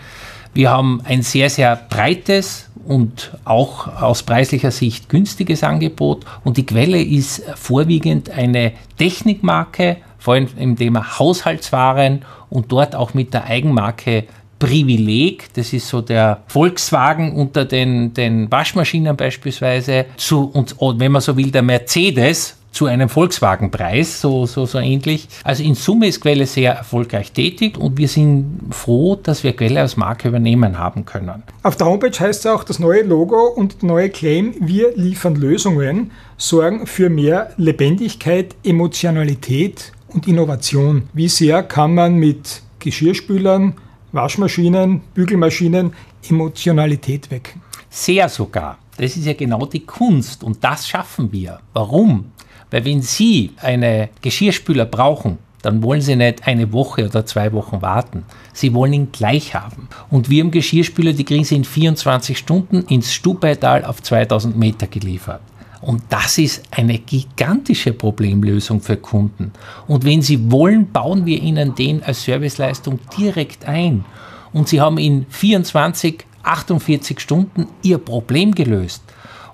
Wir 0.53 0.69
haben 0.69 1.01
ein 1.05 1.21
sehr, 1.21 1.49
sehr 1.49 1.75
breites 1.75 2.69
und 2.85 3.31
auch 3.45 4.01
aus 4.01 4.23
preislicher 4.23 4.71
Sicht 4.71 5.09
günstiges 5.09 5.63
Angebot 5.63 6.25
und 6.43 6.57
die 6.57 6.65
Quelle 6.65 7.01
ist 7.01 7.43
vorwiegend 7.55 8.29
eine 8.29 8.73
Technikmarke, 8.97 9.97
vor 10.19 10.35
allem 10.35 10.47
im 10.57 10.75
Thema 10.75 11.17
Haushaltswaren 11.17 12.23
und 12.49 12.71
dort 12.71 12.95
auch 12.95 13.13
mit 13.13 13.33
der 13.33 13.45
Eigenmarke 13.45 14.25
Privileg, 14.59 15.53
das 15.53 15.71
ist 15.71 15.88
so 15.88 16.01
der 16.01 16.41
Volkswagen 16.47 17.33
unter 17.33 17.63
den, 17.63 18.13
den 18.13 18.51
Waschmaschinen 18.51 19.15
beispielsweise, 19.15 20.05
zu, 20.17 20.51
und, 20.51 20.75
wenn 20.99 21.13
man 21.13 21.21
so 21.21 21.38
will, 21.38 21.49
der 21.49 21.61
Mercedes 21.61 22.57
zu 22.71 22.85
einem 22.85 23.09
Volkswagenpreis, 23.09 24.21
so, 24.21 24.45
so, 24.45 24.65
so 24.65 24.77
ähnlich. 24.79 25.27
Also 25.43 25.63
in 25.63 25.75
Summe 25.75 26.07
ist 26.07 26.21
Quelle 26.21 26.45
sehr 26.45 26.73
erfolgreich 26.73 27.31
tätig 27.31 27.77
und 27.77 27.97
wir 27.97 28.07
sind 28.07 28.59
froh, 28.71 29.15
dass 29.15 29.43
wir 29.43 29.55
Quelle 29.55 29.81
als 29.81 29.97
Marke 29.97 30.27
übernehmen 30.27 30.77
haben 30.77 31.05
können. 31.05 31.43
Auf 31.63 31.77
der 31.77 31.88
Homepage 31.88 32.17
heißt 32.17 32.45
es 32.45 32.51
auch, 32.51 32.63
das 32.63 32.79
neue 32.79 33.01
Logo 33.03 33.47
und 33.47 33.81
neue 33.81 34.09
Claim, 34.09 34.53
wir 34.59 34.95
liefern 34.95 35.35
Lösungen, 35.35 36.11
sorgen 36.38 36.85
für 36.85 37.09
mehr 37.09 37.51
Lebendigkeit, 37.57 38.55
Emotionalität 38.63 39.93
und 40.13 40.27
Innovation. 40.27 41.03
Wie 41.13 41.27
sehr 41.27 41.63
kann 41.63 41.95
man 41.95 42.15
mit 42.15 42.61
Geschirrspülern, 42.79 43.73
Waschmaschinen, 44.11 45.01
Bügelmaschinen 45.13 45.93
Emotionalität 46.27 47.29
wecken? 47.31 47.61
Sehr 47.89 48.29
sogar. 48.29 48.77
Das 48.97 49.15
ist 49.15 49.25
ja 49.25 49.33
genau 49.33 49.65
die 49.65 49.85
Kunst 49.85 50.43
und 50.43 50.63
das 50.63 50.87
schaffen 50.87 51.31
wir. 51.31 51.59
Warum? 51.73 52.31
Weil 52.69 52.85
wenn 52.85 53.01
Sie 53.01 53.51
eine 53.61 54.09
Geschirrspüler 54.21 54.85
brauchen, 54.85 55.37
dann 55.61 55.83
wollen 55.83 56.01
Sie 56.01 56.15
nicht 56.15 56.47
eine 56.47 56.71
Woche 56.71 57.05
oder 57.05 57.25
zwei 57.25 57.51
Wochen 57.53 57.81
warten. 57.81 58.23
Sie 58.53 58.73
wollen 58.73 58.93
ihn 58.93 59.11
gleich 59.11 59.55
haben. 59.55 59.89
Und 60.09 60.29
wir 60.29 60.41
im 60.41 60.51
Geschirrspüler, 60.51 61.13
die 61.13 61.25
kriegen 61.25 61.43
Sie 61.43 61.55
in 61.55 61.65
24 61.65 62.37
Stunden 62.37 62.83
ins 62.83 63.13
Stubaital 63.13 63.83
auf 63.85 64.01
2000 64.01 64.57
Meter 64.57 64.87
geliefert. 64.87 65.41
Und 65.81 66.03
das 66.09 66.38
ist 66.38 66.63
eine 66.71 67.00
gigantische 67.00 67.93
Problemlösung 67.93 68.81
für 68.81 68.98
Kunden. 68.98 69.51
Und 69.88 70.03
wenn 70.03 70.21
Sie 70.21 70.51
wollen, 70.51 70.91
bauen 70.91 71.25
wir 71.25 71.41
Ihnen 71.41 71.75
den 71.75 72.03
als 72.03 72.24
Serviceleistung 72.24 73.00
direkt 73.17 73.65
ein. 73.65 74.03
Und 74.51 74.67
Sie 74.67 74.81
haben 74.81 74.98
in 74.98 75.25
24, 75.29 76.25
48 76.43 77.19
Stunden 77.19 77.67
Ihr 77.81 77.98
Problem 77.98 78.53
gelöst. 78.53 79.03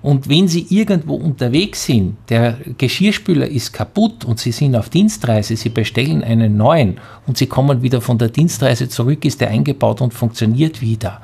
Und 0.02 0.30
wenn 0.30 0.48
Sie 0.48 0.68
irgendwo 0.70 1.16
unterwegs 1.16 1.86
sind, 1.86 2.18
der 2.30 2.60
Geschirrspüler 2.78 3.48
ist 3.48 3.74
kaputt 3.74 4.24
und 4.24 4.40
Sie 4.40 4.52
sind 4.52 4.76
auf 4.76 4.90
Dienstreise, 4.90 5.56
Sie 5.56 5.70
bestellen 5.70 6.24
einen 6.24 6.58
neuen 6.58 7.00
und 7.26 7.38
Sie 7.38 7.48
kommen 7.48 7.82
wieder 7.82 8.02
von 8.02 8.20
der 8.20 8.30
Dienstreise 8.30 8.88
zurück, 8.88 9.26
ist 9.26 9.42
der 9.42 9.50
eingebaut 9.50 10.02
und 10.02 10.14
funktioniert 10.14 10.80
wieder. 10.80 11.22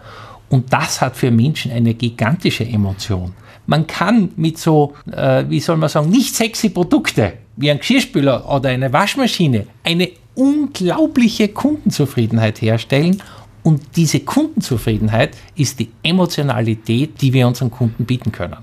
Und 0.49 0.73
das 0.73 0.99
hat 0.99 1.15
für 1.15 1.29
Menschen 1.29 1.71
eine 1.71 1.93
gigantische 1.93 2.65
Emotion. 2.65 3.33
Man 3.67 3.87
kann 3.87 4.31
mit 4.35 4.57
so, 4.57 4.93
äh, 5.11 5.45
wie 5.47 5.59
soll 5.59 5.77
man 5.77 5.89
sagen, 5.89 6.09
nicht 6.09 6.35
sexy 6.35 6.69
Produkte 6.69 7.33
wie 7.57 7.69
ein 7.69 7.79
Geschirrspüler 7.79 8.49
oder 8.49 8.69
eine 8.69 8.91
Waschmaschine 8.91 9.67
eine 9.83 10.09
unglaubliche 10.35 11.49
Kundenzufriedenheit 11.49 12.61
herstellen 12.61 13.21
und 13.63 13.81
diese 13.95 14.21
Kundenzufriedenheit 14.21 15.37
ist 15.55 15.79
die 15.79 15.89
Emotionalität, 16.03 17.21
die 17.21 17.33
wir 17.33 17.47
unseren 17.47 17.69
Kunden 17.69 18.05
bieten 18.05 18.31
können. 18.31 18.57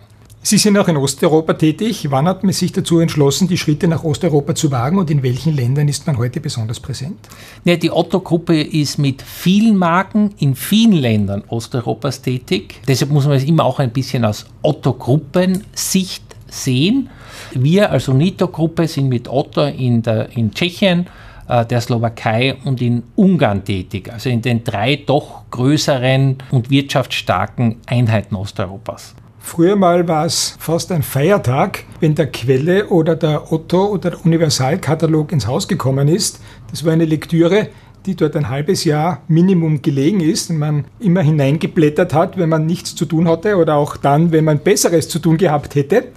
Sie 0.49 0.57
sind 0.57 0.79
auch 0.79 0.89
in 0.89 0.97
Osteuropa 0.97 1.53
tätig. 1.53 2.11
Wann 2.11 2.27
hat 2.27 2.43
man 2.43 2.55
sich 2.55 2.73
dazu 2.73 3.01
entschlossen, 3.01 3.49
die 3.49 3.59
Schritte 3.59 3.87
nach 3.87 4.03
Osteuropa 4.03 4.55
zu 4.55 4.71
wagen 4.71 4.99
und 4.99 5.11
in 5.11 5.23
welchen 5.23 5.55
Ländern 5.55 5.89
ist 5.89 6.07
man 6.07 6.17
heute 6.17 6.41
besonders 6.41 6.81
präsent? 6.81 7.19
Ja, 7.67 7.77
die 7.77 7.91
Otto-Gruppe 7.91 8.63
ist 8.63 8.97
mit 8.97 9.21
vielen 9.21 9.77
Marken 9.77 10.35
in 10.39 10.55
vielen 10.55 10.95
Ländern 10.95 11.45
Osteuropas 11.49 12.23
tätig. 12.23 12.81
Deshalb 12.89 13.11
muss 13.11 13.27
man 13.27 13.37
es 13.37 13.45
immer 13.45 13.67
auch 13.67 13.79
ein 13.79 13.91
bisschen 13.91 14.25
aus 14.25 14.47
Otto-Gruppen-Sicht 14.63 16.25
sehen. 16.47 17.11
Wir 17.53 17.91
als 17.91 18.09
Unito-Gruppe 18.09 18.89
sind 18.89 19.11
mit 19.11 19.29
Otto 19.29 19.67
in, 19.67 20.01
der, 20.01 20.35
in 20.35 20.51
Tschechien, 20.55 21.09
äh, 21.47 21.67
der 21.67 21.83
Slowakei 21.83 22.57
und 22.65 22.81
in 22.81 23.03
Ungarn 23.17 23.67
tätig, 23.67 24.11
also 24.11 24.31
in 24.31 24.41
den 24.41 24.65
drei 24.65 24.97
doch 24.97 25.43
größeren 25.51 26.39
und 26.51 26.71
wirtschaftsstarken 26.71 27.77
Einheiten 27.85 28.35
Osteuropas. 28.35 29.15
Früher 29.41 29.77
mal 29.77 30.07
war 30.09 30.27
es 30.27 30.57
fast 30.59 30.93
ein 30.93 31.03
Feiertag, 31.03 31.85
wenn 32.01 32.15
der 32.15 32.31
Quelle 32.31 32.89
oder 32.89 33.17
der 33.17 33.53
Otto 33.53 33.87
oder 33.87 34.11
der 34.11 34.25
Universalkatalog 34.25 35.33
ins 35.33 35.47
Haus 35.47 35.69
gekommen 35.69 36.09
ist. 36.09 36.41
Das 36.71 36.85
war 36.85 36.93
eine 36.93 37.05
Lektüre, 37.05 37.69
die 38.07 38.15
dort 38.15 38.37
ein 38.37 38.49
halbes 38.49 38.85
Jahr 38.85 39.23
Minimum 39.29 39.83
gelegen 39.83 40.21
ist 40.21 40.51
und 40.51 40.59
man 40.59 40.85
immer 41.01 41.23
hineingeblättert 41.23 42.15
hat, 42.15 42.37
wenn 42.37 42.49
man 42.49 42.67
nichts 42.67 42.95
zu 42.95 43.05
tun 43.05 43.29
hatte 43.29 43.57
oder 43.57 43.77
auch 43.77 43.97
dann, 43.97 44.33
wenn 44.33 44.45
man 44.45 44.59
Besseres 44.59 45.09
zu 45.09 45.19
tun 45.19 45.37
gehabt 45.37 45.75
hätte. 45.75 46.09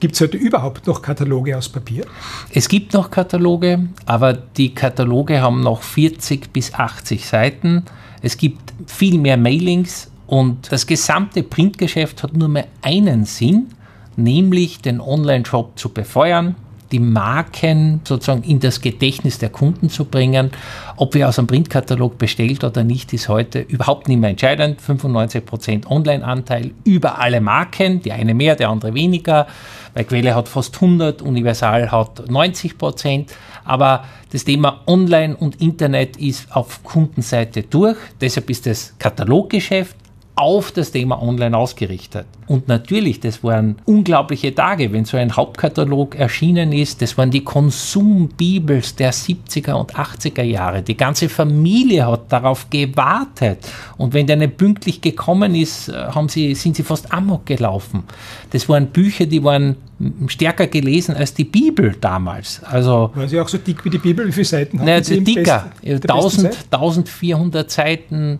Gibt 0.00 0.14
es 0.14 0.20
heute 0.20 0.36
überhaupt 0.36 0.86
noch 0.86 1.02
Kataloge 1.02 1.56
aus 1.56 1.68
Papier? 1.68 2.04
Es 2.54 2.68
gibt 2.68 2.94
noch 2.94 3.10
Kataloge, 3.10 3.88
aber 4.06 4.32
die 4.32 4.72
Kataloge 4.72 5.40
haben 5.40 5.60
noch 5.60 5.82
40 5.82 6.52
bis 6.52 6.72
80 6.72 7.26
Seiten. 7.26 7.84
Es 8.22 8.36
gibt 8.36 8.72
viel 8.86 9.18
mehr 9.18 9.36
Mailings 9.36 10.08
und 10.28 10.70
das 10.70 10.86
gesamte 10.86 11.42
Printgeschäft 11.42 12.22
hat 12.22 12.34
nur 12.34 12.48
mehr 12.48 12.66
einen 12.82 13.24
Sinn, 13.24 13.68
nämlich 14.14 14.82
den 14.82 15.00
Online-Shop 15.00 15.78
zu 15.78 15.88
befeuern, 15.88 16.54
die 16.92 16.98
Marken 16.98 18.02
sozusagen 18.04 18.42
in 18.42 18.60
das 18.60 18.82
Gedächtnis 18.82 19.38
der 19.38 19.48
Kunden 19.48 19.88
zu 19.88 20.04
bringen. 20.04 20.50
Ob 20.96 21.14
wir 21.14 21.30
aus 21.30 21.38
einem 21.38 21.46
Printkatalog 21.46 22.18
bestellt 22.18 22.62
oder 22.62 22.84
nicht, 22.84 23.14
ist 23.14 23.30
heute 23.30 23.60
überhaupt 23.60 24.08
nicht 24.08 24.20
mehr 24.20 24.28
entscheidend. 24.28 24.82
95% 24.82 25.86
Online-Anteil 25.86 26.72
über 26.84 27.18
alle 27.18 27.40
Marken, 27.40 28.02
die 28.02 28.12
eine 28.12 28.34
mehr, 28.34 28.54
der 28.54 28.68
andere 28.68 28.92
weniger. 28.92 29.46
Weil 29.94 30.04
Quelle 30.04 30.34
hat 30.34 30.48
fast 30.48 30.74
100, 30.74 31.22
Universal 31.22 31.90
hat 31.90 32.20
90%. 32.28 33.28
Aber 33.64 34.04
das 34.30 34.44
Thema 34.44 34.82
Online 34.86 35.34
und 35.34 35.58
Internet 35.62 36.18
ist 36.18 36.54
auf 36.54 36.84
Kundenseite 36.84 37.62
durch. 37.62 37.96
Deshalb 38.20 38.50
ist 38.50 38.66
das 38.66 38.94
Kataloggeschäft 38.98 39.96
auf 40.38 40.70
das 40.72 40.92
Thema 40.92 41.20
Online 41.20 41.56
ausgerichtet. 41.56 42.26
Und 42.46 42.68
natürlich, 42.68 43.20
das 43.20 43.42
waren 43.42 43.76
unglaubliche 43.84 44.54
Tage, 44.54 44.92
wenn 44.92 45.04
so 45.04 45.16
ein 45.16 45.34
Hauptkatalog 45.36 46.14
erschienen 46.14 46.72
ist. 46.72 47.02
Das 47.02 47.18
waren 47.18 47.30
die 47.30 47.42
Konsumbibels 47.42 48.94
der 48.94 49.12
70er 49.12 49.72
und 49.72 49.94
80er 49.94 50.42
Jahre. 50.42 50.82
Die 50.82 50.96
ganze 50.96 51.28
Familie 51.28 52.06
hat 52.06 52.32
darauf 52.32 52.70
gewartet. 52.70 53.58
Und 53.96 54.14
wenn 54.14 54.26
der 54.26 54.36
nicht 54.36 54.56
pünktlich 54.56 55.00
gekommen 55.00 55.54
ist, 55.54 55.92
haben 55.92 56.28
sie, 56.28 56.54
sind 56.54 56.76
sie 56.76 56.84
fast 56.84 57.12
amok 57.12 57.44
gelaufen. 57.44 58.04
Das 58.50 58.68
waren 58.68 58.86
Bücher, 58.86 59.26
die 59.26 59.42
waren 59.42 59.76
stärker 60.28 60.68
gelesen 60.68 61.16
als 61.16 61.34
die 61.34 61.44
Bibel 61.44 61.96
damals. 62.00 62.62
Also, 62.62 63.10
War 63.14 63.26
sie 63.26 63.40
auch 63.40 63.48
so 63.48 63.58
dick 63.58 63.84
wie 63.84 63.90
die 63.90 63.98
Bibel? 63.98 64.26
Wie 64.26 64.32
viele 64.32 64.44
Seiten 64.44 64.80
hat 64.80 65.04
sie? 65.04 65.22
Dicker. 65.22 65.72
Best, 65.82 66.08
1000, 66.08 66.56
1400 66.70 67.70
Seiten, 67.70 68.38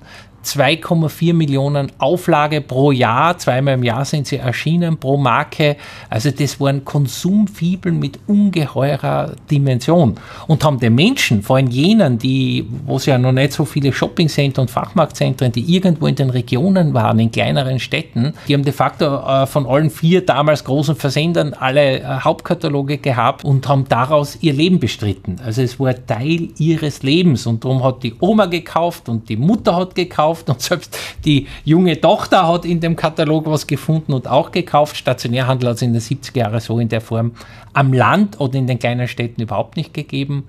2,4 0.48 1.34
Millionen 1.34 1.92
Auflage 1.98 2.60
pro 2.60 2.90
Jahr, 2.90 3.36
zweimal 3.38 3.74
im 3.74 3.84
Jahr 3.84 4.04
sind 4.04 4.26
sie 4.26 4.36
erschienen 4.36 4.96
pro 4.96 5.16
Marke. 5.16 5.76
Also 6.08 6.30
das 6.30 6.58
waren 6.58 6.84
Konsumfibeln 6.84 7.98
mit 7.98 8.18
ungeheurer 8.26 9.32
Dimension 9.50 10.14
und 10.46 10.64
haben 10.64 10.80
den 10.80 10.94
Menschen, 10.94 11.42
vor 11.42 11.56
allem 11.56 11.68
jenen, 11.68 12.18
die, 12.18 12.66
wo 12.86 12.96
es 12.96 13.06
ja 13.06 13.18
noch 13.18 13.32
nicht 13.32 13.52
so 13.52 13.64
viele 13.64 13.92
Shoppingcenter 13.92 14.62
und 14.62 14.70
Fachmarktzentren, 14.70 15.52
die 15.52 15.74
irgendwo 15.74 16.06
in 16.06 16.14
den 16.14 16.30
Regionen 16.30 16.94
waren, 16.94 17.18
in 17.18 17.30
kleineren 17.30 17.78
Städten, 17.78 18.32
die 18.46 18.54
haben 18.54 18.64
de 18.64 18.72
facto 18.72 19.04
äh, 19.04 19.46
von 19.46 19.66
allen 19.66 19.90
vier 19.90 20.24
damals 20.24 20.64
großen 20.64 20.96
Versendern 20.96 21.54
alle 21.54 22.00
äh, 22.00 22.04
Hauptkataloge 22.04 22.98
gehabt 22.98 23.44
und 23.44 23.68
haben 23.68 23.84
daraus 23.88 24.38
ihr 24.40 24.52
Leben 24.52 24.78
bestritten. 24.78 25.36
Also 25.44 25.62
es 25.62 25.78
war 25.78 25.94
Teil 26.06 26.48
ihres 26.58 27.02
Lebens 27.02 27.46
und 27.46 27.64
darum 27.64 27.84
hat 27.84 28.02
die 28.02 28.14
Oma 28.20 28.46
gekauft 28.46 29.08
und 29.08 29.28
die 29.28 29.36
Mutter 29.36 29.76
hat 29.76 29.94
gekauft 29.94 30.37
gekauft 30.38 30.48
und 30.48 30.60
selbst 30.60 30.96
die 31.24 31.46
junge 31.64 32.00
Tochter 32.00 32.46
hat 32.46 32.64
in 32.64 32.80
dem 32.80 32.96
Katalog 32.96 33.46
was 33.46 33.66
gefunden 33.66 34.12
und 34.12 34.28
auch 34.28 34.50
gekauft. 34.52 34.96
Stationärhandel 34.96 35.70
hat 35.70 35.76
es 35.76 35.82
in 35.82 35.92
den 35.92 36.02
70er 36.02 36.38
Jahren 36.38 36.60
so 36.60 36.78
in 36.78 36.88
der 36.88 37.00
Form 37.00 37.32
am 37.72 37.92
Land 37.92 38.40
oder 38.40 38.58
in 38.58 38.66
den 38.66 38.78
kleinen 38.78 39.08
Städten 39.08 39.42
überhaupt 39.42 39.76
nicht 39.76 39.94
gegeben. 39.94 40.44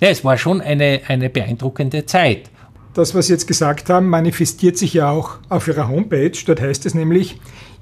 Ja, 0.00 0.08
es 0.08 0.24
war 0.24 0.36
schon 0.36 0.60
eine, 0.60 1.00
eine 1.08 1.30
beeindruckende 1.30 2.06
Zeit. 2.06 2.50
Das, 2.94 3.14
was 3.14 3.26
Sie 3.26 3.34
jetzt 3.34 3.46
gesagt 3.46 3.90
haben, 3.90 4.08
manifestiert 4.08 4.78
sich 4.78 4.94
ja 4.94 5.10
auch 5.10 5.38
auf 5.50 5.68
Ihrer 5.68 5.88
Homepage. 5.88 6.32
Dort 6.46 6.60
heißt 6.60 6.86
es 6.86 6.94
nämlich, 6.94 7.36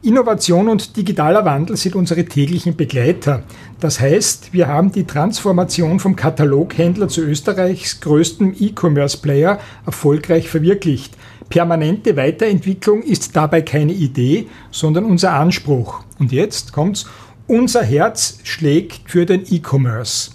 Innovation 0.04 0.68
und 0.68 0.98
digitaler 0.98 1.46
Wandel 1.46 1.78
sind 1.78 1.94
unsere 1.94 2.26
täglichen 2.26 2.76
Begleiter. 2.76 3.42
Das 3.80 4.00
heißt, 4.00 4.52
wir 4.52 4.68
haben 4.68 4.92
die 4.92 5.04
Transformation 5.04 5.98
vom 5.98 6.14
Kataloghändler 6.14 7.08
zu 7.08 7.22
Österreichs 7.22 8.00
größtem 8.00 8.54
E-Commerce-Player 8.58 9.58
erfolgreich 9.86 10.50
verwirklicht. 10.50 11.14
Permanente 11.48 12.16
Weiterentwicklung 12.16 13.02
ist 13.02 13.36
dabei 13.36 13.62
keine 13.62 13.92
Idee, 13.92 14.46
sondern 14.70 15.04
unser 15.04 15.32
Anspruch. 15.34 16.02
Und 16.18 16.32
jetzt 16.32 16.72
kommt's. 16.72 17.06
Unser 17.46 17.82
Herz 17.82 18.38
schlägt 18.42 19.10
für 19.10 19.26
den 19.26 19.44
E-Commerce. 19.50 20.30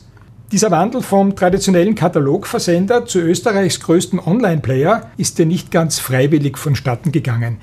Dieser 0.51 0.71
Wandel 0.71 1.01
vom 1.01 1.35
traditionellen 1.35 1.93
Katalogversender 1.95 3.05
zu 3.05 3.19
Österreichs 3.19 3.79
größtem 3.79 4.19
Online-Player 4.19 5.11
ist 5.17 5.37
ja 5.39 5.45
nicht 5.45 5.71
ganz 5.71 5.99
freiwillig 5.99 6.57
vonstatten 6.57 7.11
gegangen. 7.11 7.57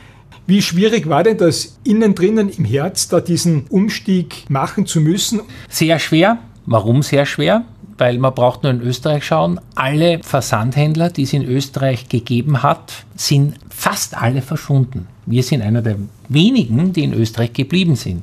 Wie 0.46 0.62
schwierig 0.62 1.08
war 1.08 1.24
denn 1.24 1.38
das 1.38 1.78
innen 1.82 2.14
drinnen 2.14 2.48
im 2.48 2.64
Herz, 2.64 3.08
da 3.08 3.20
diesen 3.20 3.66
Umstieg 3.68 4.48
machen 4.48 4.86
zu 4.86 5.00
müssen? 5.00 5.40
Sehr 5.68 5.98
schwer. 5.98 6.38
Warum 6.66 7.02
sehr 7.02 7.26
schwer? 7.26 7.64
Weil 7.98 8.18
man 8.18 8.34
braucht 8.34 8.62
nur 8.62 8.72
in 8.72 8.80
Österreich 8.80 9.24
schauen. 9.24 9.60
Alle 9.74 10.20
Versandhändler, 10.22 11.10
die 11.10 11.22
es 11.22 11.32
in 11.32 11.44
Österreich 11.44 12.08
gegeben 12.08 12.62
hat, 12.62 12.92
sind 13.16 13.56
fast 13.68 14.16
alle 14.16 14.42
verschwunden. 14.42 15.06
Wir 15.26 15.42
sind 15.42 15.62
einer 15.62 15.82
der 15.82 15.96
wenigen, 16.28 16.92
die 16.92 17.04
in 17.04 17.14
Österreich 17.14 17.52
geblieben 17.52 17.96
sind. 17.96 18.22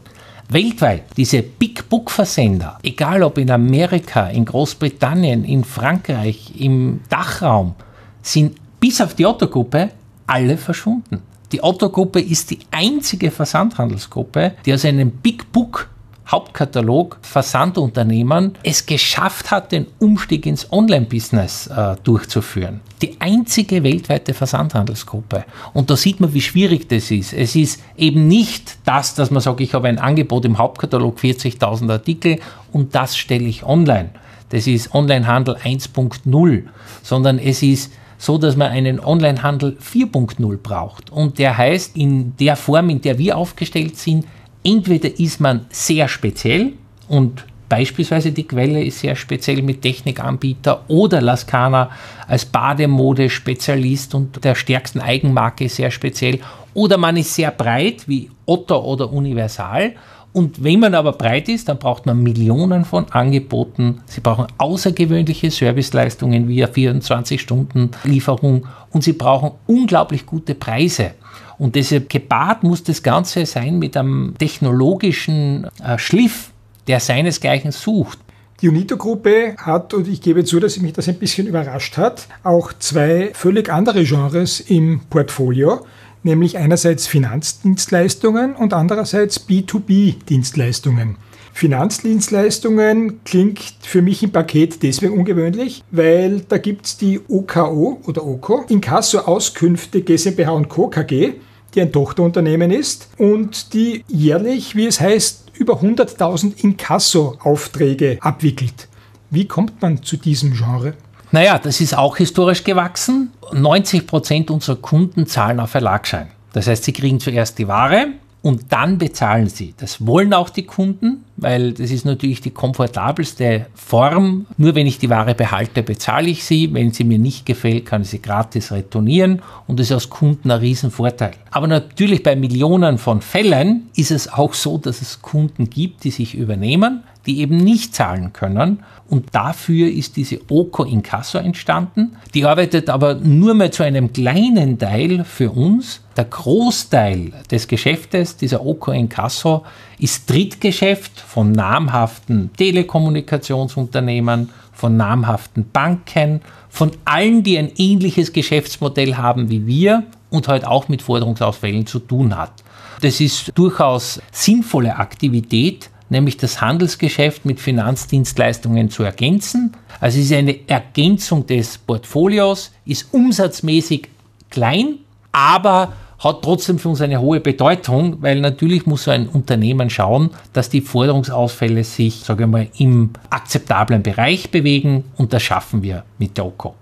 Weltweit, 0.50 1.03
diese 1.18 1.42
Big 1.42 1.89
Book 1.89 2.12
Versender, 2.12 2.77
egal 2.84 3.24
ob 3.24 3.38
in 3.38 3.50
Amerika, 3.50 4.27
in 4.27 4.46
Großbritannien, 4.46 5.46
in 5.46 5.63
Frankreich, 5.63 6.53
im 6.60 7.01
Dachraum, 7.10 7.75
sind 8.22 8.58
bis 8.80 9.01
auf 9.01 9.15
die 9.15 9.25
Otto-Gruppe 9.25 9.89
alle 10.27 10.58
verschwunden. 10.58 11.22
Die 11.51 11.63
Otto-Gruppe 11.63 12.20
ist 12.20 12.51
die 12.51 12.60
einzige 12.72 13.32
Versandhandelsgruppe, 13.32 14.53
die 14.65 14.74
aus 14.74 14.86
einem 14.86 15.12
Big 15.12 15.51
Book 15.51 15.89
Hauptkatalog 16.27 17.18
Versandunternehmen 17.22 18.53
es 18.63 18.86
geschafft 18.86 19.51
hat, 19.51 19.72
den 19.72 19.88
Umstieg 20.00 20.46
ins 20.46 20.72
Online-Business 20.72 21.68
äh, 21.68 21.96
durchzuführen. 22.03 22.82
Die 23.01 23.20
einzige 23.20 23.84
weltweite 23.84 24.34
Versandhandelsgruppe. 24.34 25.46
Und 25.74 25.89
da 25.89 25.98
sieht 25.98 26.20
man, 26.20 26.34
wie 26.34 26.42
schwierig 26.42 26.88
das 26.88 27.12
ist. 27.12 27.34
Es 27.34 27.56
ist 27.56 27.82
eben 27.98 28.27
nicht 28.27 28.77
das, 28.86 29.15
dass 29.15 29.32
man 29.32 29.42
sagt, 29.42 29.60
ich 29.60 29.74
habe 29.74 29.89
ein 29.89 30.00
Angebot 30.00 30.46
im 30.46 30.58
Hauptkatalog 30.58 31.20
40.000 31.20 31.92
Artikel 31.92 32.39
und 32.72 32.96
das 32.96 33.18
stelle 33.18 33.46
ich 33.46 33.63
online. 33.63 34.12
Das 34.50 34.68
ist 34.68 34.94
Onlinehandel 34.94 35.56
1.0, 35.56 36.63
sondern 37.01 37.39
es 37.39 37.63
ist 37.63 37.92
so, 38.18 38.38
dass 38.38 38.56
man 38.56 38.72
einen 38.72 39.00
Onlinehandel 39.00 39.77
4.0 39.82 40.58
braucht. 40.58 41.10
Und 41.10 41.39
der 41.39 41.58
heißt, 41.58 41.98
in 41.98 42.38
der 42.38 42.56
Form, 42.56 42.89
in 42.89 43.01
der 43.01 43.18
wir 43.18 43.38
aufgestellt 43.38 43.98
sind, 43.98 44.25
entweder 44.63 45.20
ist 45.20 45.39
man 45.39 45.65
sehr 45.70 46.08
speziell 46.08 46.74
und 47.08 47.46
beispielsweise 47.70 48.32
die 48.32 48.48
Quelle 48.48 48.84
ist 48.84 49.00
sehr 49.00 49.15
speziell 49.15 49.62
mit 49.62 49.82
Technikanbieter 49.82 50.84
oder 50.88 51.22
Lascana 51.22 51.89
als 52.27 52.46
Bademode-Spezialist 52.46 54.15
und 54.15 54.43
der 54.43 54.55
stärksten 54.55 55.00
Eigenmarke 55.00 55.70
sehr 55.70 55.91
speziell 55.91 56.39
oder 56.74 56.98
man 56.98 57.17
ist 57.17 57.34
sehr 57.34 57.51
breit 57.51 58.08
wie 58.08 58.29
Otto 58.46 58.77
oder 58.77 59.12
Universal 59.12 59.93
und 60.34 60.63
wenn 60.63 60.79
man 60.79 60.96
aber 60.96 61.12
breit 61.12 61.48
ist, 61.48 61.70
dann 61.70 61.77
braucht 61.77 62.08
man 62.08 62.24
Millionen 62.24 62.86
von 62.86 63.05
Angeboten. 63.12 64.01
Sie 64.08 64.20
brauchen 64.20 64.48
außergewöhnliche 64.58 65.51
Serviceleistungen 65.51 66.48
wie 66.48 66.65
24-Stunden-Lieferung 66.65 68.65
und 68.91 69.03
sie 69.03 69.13
brauchen 69.13 69.51
unglaublich 69.67 70.25
gute 70.25 70.55
Preise. 70.55 71.12
Und 71.58 71.76
deshalb 71.76 72.10
gepaart 72.10 72.64
muss 72.64 72.84
das 72.84 73.04
Ganze 73.04 73.46
sein 73.46 73.80
mit 73.80 73.96
einem 73.96 74.36
technologischen 74.38 75.68
äh, 75.84 75.98
Schliff, 75.98 76.52
der 76.88 77.00
seinesgleichen 77.00 77.72
sucht. 77.72 78.20
Die 78.62 78.70
Unito-Gruppe 78.70 79.56
hat, 79.58 79.94
und 79.94 80.08
ich 80.08 80.22
gebe 80.22 80.46
zu, 80.46 80.60
dass 80.60 80.80
mich 80.80 80.94
das 80.94 81.10
ein 81.10 81.20
bisschen 81.20 81.48
überrascht 81.48 81.98
hat, 81.98 82.28
auch 82.44 82.72
zwei 82.74 83.32
völlig 83.34 83.70
andere 83.70 84.04
Genres 84.04 84.62
im 84.62 85.02
Portfolio, 85.10 85.86
nämlich 86.24 86.58
einerseits 86.58 87.08
Finanzdienstleistungen 87.08 88.56
und 88.56 88.74
andererseits 88.74 89.50
B2B-Dienstleistungen. 89.50 91.18
Finanzdienstleistungen 91.54 93.24
klingt 93.24 93.62
für 93.82 94.02
mich 94.02 94.24
im 94.24 94.32
Paket 94.32 94.82
deswegen 94.82 95.14
ungewöhnlich, 95.14 95.84
weil 95.92 96.42
da 96.42 96.58
gibt 96.58 96.88
es 96.88 96.98
die 96.98 97.22
OKO 97.30 98.02
oder 98.06 98.26
OKO, 98.26 98.66
Inkasso 98.70 99.20
Auskünfte 99.20 100.02
GmbH 100.02 100.52
und 100.52 100.68
Co. 100.68 100.88
KG, 100.88 101.34
die 101.74 101.82
ein 101.82 101.92
Tochterunternehmen 101.92 102.72
ist 102.72 103.08
und 103.18 103.74
die 103.74 104.04
jährlich, 104.08 104.76
wie 104.76 104.88
es 104.88 105.00
heißt, 105.00 105.52
über 105.54 105.82
100.000 105.82 106.64
Inkasso-Aufträge 106.64 108.18
abwickelt. 108.20 108.88
Wie 109.30 109.48
kommt 109.48 109.82
man 109.82 110.02
zu 110.02 110.18
diesem 110.18 110.54
Genre? 110.54 110.96
Naja, 111.32 111.60
das 111.60 111.82
ist 111.82 111.96
auch 111.98 112.18
historisch 112.18 112.64
gewachsen. 112.64 113.32
90 113.52 114.08
Prozent 114.08 114.52
unserer 114.52 114.76
Kunden 114.76 115.28
zahlen 115.28 115.60
auf 115.60 115.70
Verlagschein. 115.70 116.30
Das 116.54 116.68
heißt, 116.68 116.84
sie 116.84 116.94
kriegen 116.94 117.20
zuerst 117.20 117.58
die 117.58 117.68
Ware, 117.68 118.08
und 118.44 118.74
dann 118.74 118.98
bezahlen 118.98 119.48
sie. 119.48 119.74
Das 119.78 120.06
wollen 120.06 120.34
auch 120.34 120.50
die 120.50 120.65
Kunden, 120.65 121.24
weil 121.38 121.72
das 121.72 121.91
ist 121.91 122.06
natürlich 122.06 122.41
die 122.41 122.52
komfortabelste 122.52 123.67
Form. 123.74 124.48
Nur 124.58 124.76
wenn 124.76 124.86
ich 124.86 125.00
die 125.00 125.10
Ware 125.10 125.34
behalte, 125.34 125.82
bezahle 125.82 126.28
ich 126.30 126.44
sie. 126.44 126.72
Wenn 126.74 126.91
sie 126.91 127.06
mir 127.06 127.17
nicht 127.17 127.46
gefällt, 127.46 127.86
kann 127.86 128.02
ich 128.02 128.10
sie 128.10 128.22
gratis 128.22 128.74
retournieren 128.74 129.41
und 129.65 129.80
das 129.80 129.88
ist 129.88 129.96
aus 129.96 130.10
Kunden 130.10 130.52
ein 130.52 130.60
Riesenvorteil. 130.60 131.32
Aber 131.52 131.67
natürlich 131.67 132.22
bei 132.22 132.36
Millionen 132.36 132.98
von 132.98 133.22
Fällen 133.22 133.88
ist 133.96 134.12
es 134.12 134.32
auch 134.32 134.54
so, 134.54 134.78
dass 134.78 135.02
es 135.02 135.22
Kunden 135.22 135.70
gibt, 135.70 136.04
die 136.04 136.12
sich 136.12 136.36
übernehmen, 136.36 137.04
die 137.26 137.40
eben 137.40 137.58
nicht 137.58 137.96
zahlen 137.96 138.34
können. 138.34 138.84
Und 139.08 139.34
dafür 139.34 139.90
ist 139.90 140.16
diese 140.16 140.40
Oco 140.50 140.84
Incasso 140.84 141.38
entstanden. 141.38 142.16
Die 142.34 142.46
arbeitet 142.46 142.90
aber 142.90 143.16
nur 143.16 143.54
mehr 143.54 143.72
zu 143.72 143.84
einem 143.84 144.12
kleinen 144.12 144.80
Teil 144.80 145.24
für 145.24 145.52
uns. 145.52 146.02
Der 146.18 146.26
Großteil 146.26 147.32
des 147.50 147.68
Geschäftes 147.68 148.38
dieser 148.38 148.66
Oco 148.66 148.92
Incasso 148.92 149.64
ist 150.00 150.30
Drittgeschäft 150.30 151.20
von 151.20 151.52
namhaften 151.52 152.52
Telekommunikationsunternehmen, 152.58 154.50
von 154.72 154.98
namhaften 154.98 155.70
Banken, 155.72 156.42
von 156.70 156.92
allen, 157.06 157.44
die 157.44 157.58
ein 157.58 157.72
ähnliches 157.78 158.34
Geschäftsmodell 158.34 159.16
haben 159.16 159.50
wie 159.50 159.68
wir 159.68 160.04
und 160.30 160.48
halt 160.48 160.66
auch 160.66 160.90
mit 160.90 161.04
Forderungsausfällen 161.04 161.86
zu 161.86 162.00
tun 162.00 162.36
hat. 162.36 162.64
Das 163.02 163.20
ist 163.20 163.52
durchaus 163.56 164.22
sinnvolle 164.32 164.96
Aktivität, 164.96 165.90
nämlich 166.13 166.38
das 166.38 166.62
Handelsgeschäft 166.62 167.43
mit 167.43 167.60
Finanzdienstleistungen 167.60 168.89
zu 168.89 169.04
ergänzen. 169.04 169.73
Also 169.99 170.19
es 170.19 170.26
ist 170.26 170.34
eine 170.34 170.58
Ergänzung 170.69 171.45
des 171.45 171.78
Portfolios, 171.78 172.71
ist 172.86 173.13
umsatzmäßig 173.13 174.08
klein, 174.49 174.99
aber 175.34 175.91
hat 176.19 176.41
trotzdem 176.41 176.80
für 176.80 176.89
uns 176.89 177.02
eine 177.02 177.19
hohe 177.19 177.41
Bedeutung, 177.41 178.21
weil 178.21 178.39
natürlich 178.39 178.86
muss 178.86 179.04
so 179.04 179.12
ein 179.12 179.28
Unternehmen 179.28 179.89
schauen, 179.89 180.30
dass 180.54 180.69
die 180.69 180.80
Forderungsausfälle 180.80 181.84
sich, 181.84 182.19
sage 182.19 182.45
ich 182.45 182.49
mal, 182.49 182.67
im 182.78 183.10
akzeptablen 183.30 184.02
Bereich 184.02 184.49
bewegen 184.49 185.04
und 185.17 185.34
das 185.34 185.43
schaffen 185.43 185.84
wir 185.84 186.06
mit 186.17 186.38
der 186.38 186.45
OCO. 186.45 186.76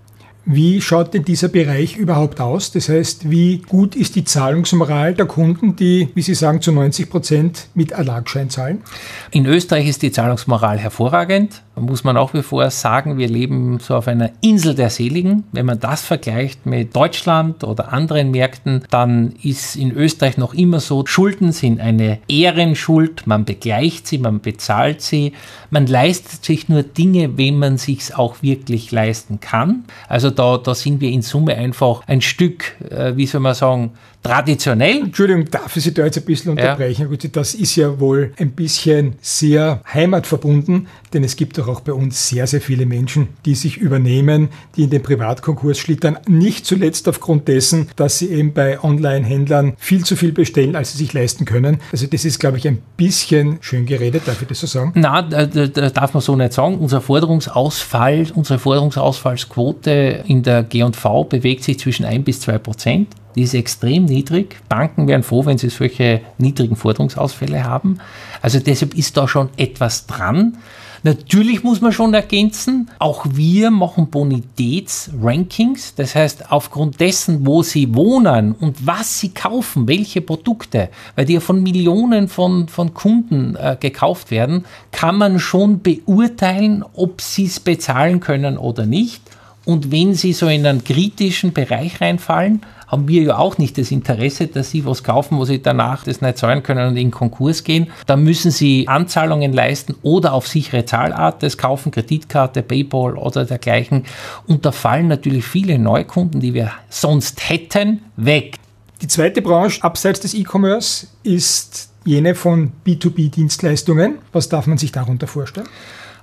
Wie 0.44 0.80
schaut 0.80 1.14
denn 1.14 1.24
dieser 1.24 1.48
Bereich 1.48 1.96
überhaupt 1.96 2.40
aus? 2.40 2.72
Das 2.72 2.88
heißt, 2.88 3.30
wie 3.30 3.58
gut 3.58 3.94
ist 3.94 4.16
die 4.16 4.24
Zahlungsmoral 4.24 5.14
der 5.14 5.26
Kunden, 5.26 5.76
die, 5.76 6.08
wie 6.14 6.22
Sie 6.22 6.34
sagen, 6.34 6.60
zu 6.60 6.72
90 6.72 7.08
Prozent 7.08 7.68
mit 7.74 7.92
Erlagschein 7.92 8.50
zahlen? 8.50 8.82
In 9.30 9.46
Österreich 9.46 9.86
ist 9.86 10.02
die 10.02 10.10
Zahlungsmoral 10.10 10.78
hervorragend. 10.78 11.62
Muss 11.74 12.04
man 12.04 12.18
auch 12.18 12.34
wie 12.34 12.42
vor 12.42 12.68
sagen, 12.70 13.16
wir 13.16 13.28
leben 13.28 13.78
so 13.80 13.96
auf 13.96 14.06
einer 14.06 14.30
Insel 14.42 14.74
der 14.74 14.90
Seligen. 14.90 15.44
Wenn 15.52 15.64
man 15.64 15.80
das 15.80 16.02
vergleicht 16.02 16.66
mit 16.66 16.94
Deutschland 16.94 17.64
oder 17.64 17.94
anderen 17.94 18.30
Märkten, 18.30 18.84
dann 18.90 19.32
ist 19.42 19.76
in 19.76 19.90
Österreich 19.90 20.36
noch 20.36 20.52
immer 20.52 20.80
so, 20.80 21.06
Schulden 21.06 21.50
sind 21.50 21.80
eine 21.80 22.18
Ehrenschuld. 22.28 23.26
Man 23.26 23.46
begleicht 23.46 24.06
sie, 24.06 24.18
man 24.18 24.40
bezahlt 24.40 25.00
sie. 25.00 25.32
Man 25.70 25.86
leistet 25.86 26.44
sich 26.44 26.68
nur 26.68 26.82
Dinge, 26.82 27.38
wenn 27.38 27.58
man 27.58 27.78
sich 27.78 28.14
auch 28.14 28.42
wirklich 28.42 28.92
leisten 28.92 29.40
kann. 29.40 29.84
Also 30.08 30.28
da, 30.28 30.58
da 30.58 30.74
sind 30.74 31.00
wir 31.00 31.10
in 31.10 31.22
Summe 31.22 31.56
einfach 31.56 32.02
ein 32.06 32.20
Stück, 32.20 32.76
äh, 32.90 33.16
wie 33.16 33.26
soll 33.26 33.40
man 33.40 33.54
sagen, 33.54 33.92
traditionell. 34.22 35.02
Entschuldigung, 35.02 35.46
darf 35.50 35.76
ich 35.76 35.82
Sie 35.82 35.94
da 35.94 36.04
jetzt 36.04 36.18
ein 36.18 36.24
bisschen 36.24 36.52
unterbrechen? 36.52 37.08
Ja. 37.10 37.28
Das 37.32 37.54
ist 37.54 37.76
ja 37.76 37.98
wohl 37.98 38.32
ein 38.38 38.52
bisschen 38.52 39.14
sehr 39.20 39.82
heimatverbunden, 39.92 40.86
denn 41.12 41.24
es 41.24 41.36
gibt 41.36 41.58
doch 41.58 41.68
auch 41.68 41.80
bei 41.80 41.92
uns 41.92 42.28
sehr, 42.28 42.46
sehr 42.46 42.60
viele 42.60 42.86
Menschen, 42.86 43.28
die 43.44 43.54
sich 43.54 43.78
übernehmen, 43.78 44.48
die 44.76 44.84
in 44.84 44.90
den 44.90 45.02
Privatkonkurs 45.02 45.78
schlittern, 45.78 46.18
nicht 46.28 46.66
zuletzt 46.66 47.08
aufgrund 47.08 47.48
dessen, 47.48 47.88
dass 47.96 48.18
sie 48.18 48.28
eben 48.28 48.52
bei 48.52 48.82
Online-Händlern 48.82 49.74
viel 49.76 50.04
zu 50.04 50.16
viel 50.16 50.32
bestellen, 50.32 50.76
als 50.76 50.92
sie 50.92 50.98
sich 50.98 51.12
leisten 51.12 51.44
können. 51.44 51.78
Also 51.90 52.06
das 52.06 52.24
ist, 52.24 52.38
glaube 52.38 52.58
ich, 52.58 52.68
ein 52.68 52.78
bisschen 52.96 53.58
schön 53.60 53.86
geredet, 53.86 54.22
darf 54.26 54.40
ich 54.40 54.48
das 54.48 54.60
so 54.60 54.66
sagen? 54.66 54.92
Na, 54.94 55.22
da, 55.22 55.46
da 55.46 55.90
darf 55.90 56.14
man 56.14 56.20
so 56.20 56.36
nicht 56.36 56.52
sagen. 56.52 56.78
Unser 56.78 57.00
Forderungsausfall, 57.00 58.26
unsere 58.34 58.58
Forderungsausfallsquote 58.58 60.24
in 60.26 60.42
der 60.42 60.62
G&V 60.62 61.24
bewegt 61.24 61.64
sich 61.64 61.78
zwischen 61.78 62.04
1 62.04 62.24
bis 62.24 62.40
2 62.40 62.58
Prozent. 62.58 63.08
Die 63.34 63.42
ist 63.42 63.54
extrem 63.54 64.04
niedrig. 64.04 64.60
Banken 64.68 65.06
wären 65.06 65.22
froh, 65.22 65.46
wenn 65.46 65.58
sie 65.58 65.70
solche 65.70 66.20
niedrigen 66.38 66.76
Forderungsausfälle 66.76 67.64
haben. 67.64 67.98
Also 68.40 68.60
deshalb 68.60 68.94
ist 68.94 69.16
da 69.16 69.26
schon 69.26 69.48
etwas 69.56 70.06
dran. 70.06 70.58
Natürlich 71.04 71.64
muss 71.64 71.80
man 71.80 71.90
schon 71.90 72.14
ergänzen, 72.14 72.88
auch 73.00 73.26
wir 73.28 73.72
machen 73.72 74.08
Bonitätsrankings. 74.08 75.96
Das 75.96 76.14
heißt, 76.14 76.52
aufgrund 76.52 77.00
dessen, 77.00 77.44
wo 77.44 77.64
sie 77.64 77.92
wohnen 77.92 78.52
und 78.52 78.86
was 78.86 79.18
sie 79.18 79.30
kaufen, 79.30 79.88
welche 79.88 80.20
Produkte, 80.20 80.90
weil 81.16 81.24
die 81.24 81.32
ja 81.34 81.40
von 81.40 81.60
Millionen 81.60 82.28
von, 82.28 82.68
von 82.68 82.94
Kunden 82.94 83.56
äh, 83.56 83.76
gekauft 83.80 84.30
werden, 84.30 84.64
kann 84.92 85.18
man 85.18 85.40
schon 85.40 85.82
beurteilen, 85.82 86.84
ob 86.94 87.20
sie 87.20 87.46
es 87.46 87.58
bezahlen 87.58 88.20
können 88.20 88.56
oder 88.56 88.86
nicht. 88.86 89.22
Und 89.64 89.90
wenn 89.90 90.14
sie 90.14 90.32
so 90.32 90.46
in 90.46 90.64
einen 90.64 90.84
kritischen 90.84 91.52
Bereich 91.52 92.00
reinfallen, 92.00 92.62
haben 92.92 93.08
wir 93.08 93.22
ja 93.22 93.38
auch 93.38 93.56
nicht 93.56 93.78
das 93.78 93.90
Interesse, 93.90 94.48
dass 94.48 94.70
sie 94.70 94.84
was 94.84 95.02
kaufen, 95.02 95.38
wo 95.38 95.46
sie 95.46 95.62
danach 95.62 96.04
das 96.04 96.20
nicht 96.20 96.36
zahlen 96.36 96.62
können 96.62 96.88
und 96.88 96.96
in 96.98 97.10
Konkurs 97.10 97.64
gehen. 97.64 97.90
Da 98.06 98.16
müssen 98.16 98.50
sie 98.50 98.86
Anzahlungen 98.86 99.54
leisten 99.54 99.94
oder 100.02 100.34
auf 100.34 100.46
sichere 100.46 100.84
Zahlart 100.84 101.42
das 101.42 101.56
kaufen, 101.56 101.90
Kreditkarte, 101.90 102.62
Paypal 102.62 103.16
oder 103.16 103.46
dergleichen. 103.46 104.04
Und 104.46 104.66
da 104.66 104.72
fallen 104.72 105.08
natürlich 105.08 105.46
viele 105.46 105.78
Neukunden, 105.78 106.40
die 106.40 106.52
wir 106.52 106.70
sonst 106.90 107.48
hätten, 107.48 108.02
weg. 108.16 108.56
Die 109.00 109.08
zweite 109.08 109.40
Branche 109.40 109.82
abseits 109.82 110.20
des 110.20 110.34
E-Commerce 110.34 111.06
ist 111.22 111.88
jene 112.04 112.34
von 112.34 112.72
B2B-Dienstleistungen. 112.86 114.18
Was 114.32 114.50
darf 114.50 114.66
man 114.66 114.76
sich 114.76 114.92
darunter 114.92 115.26
vorstellen? 115.26 115.68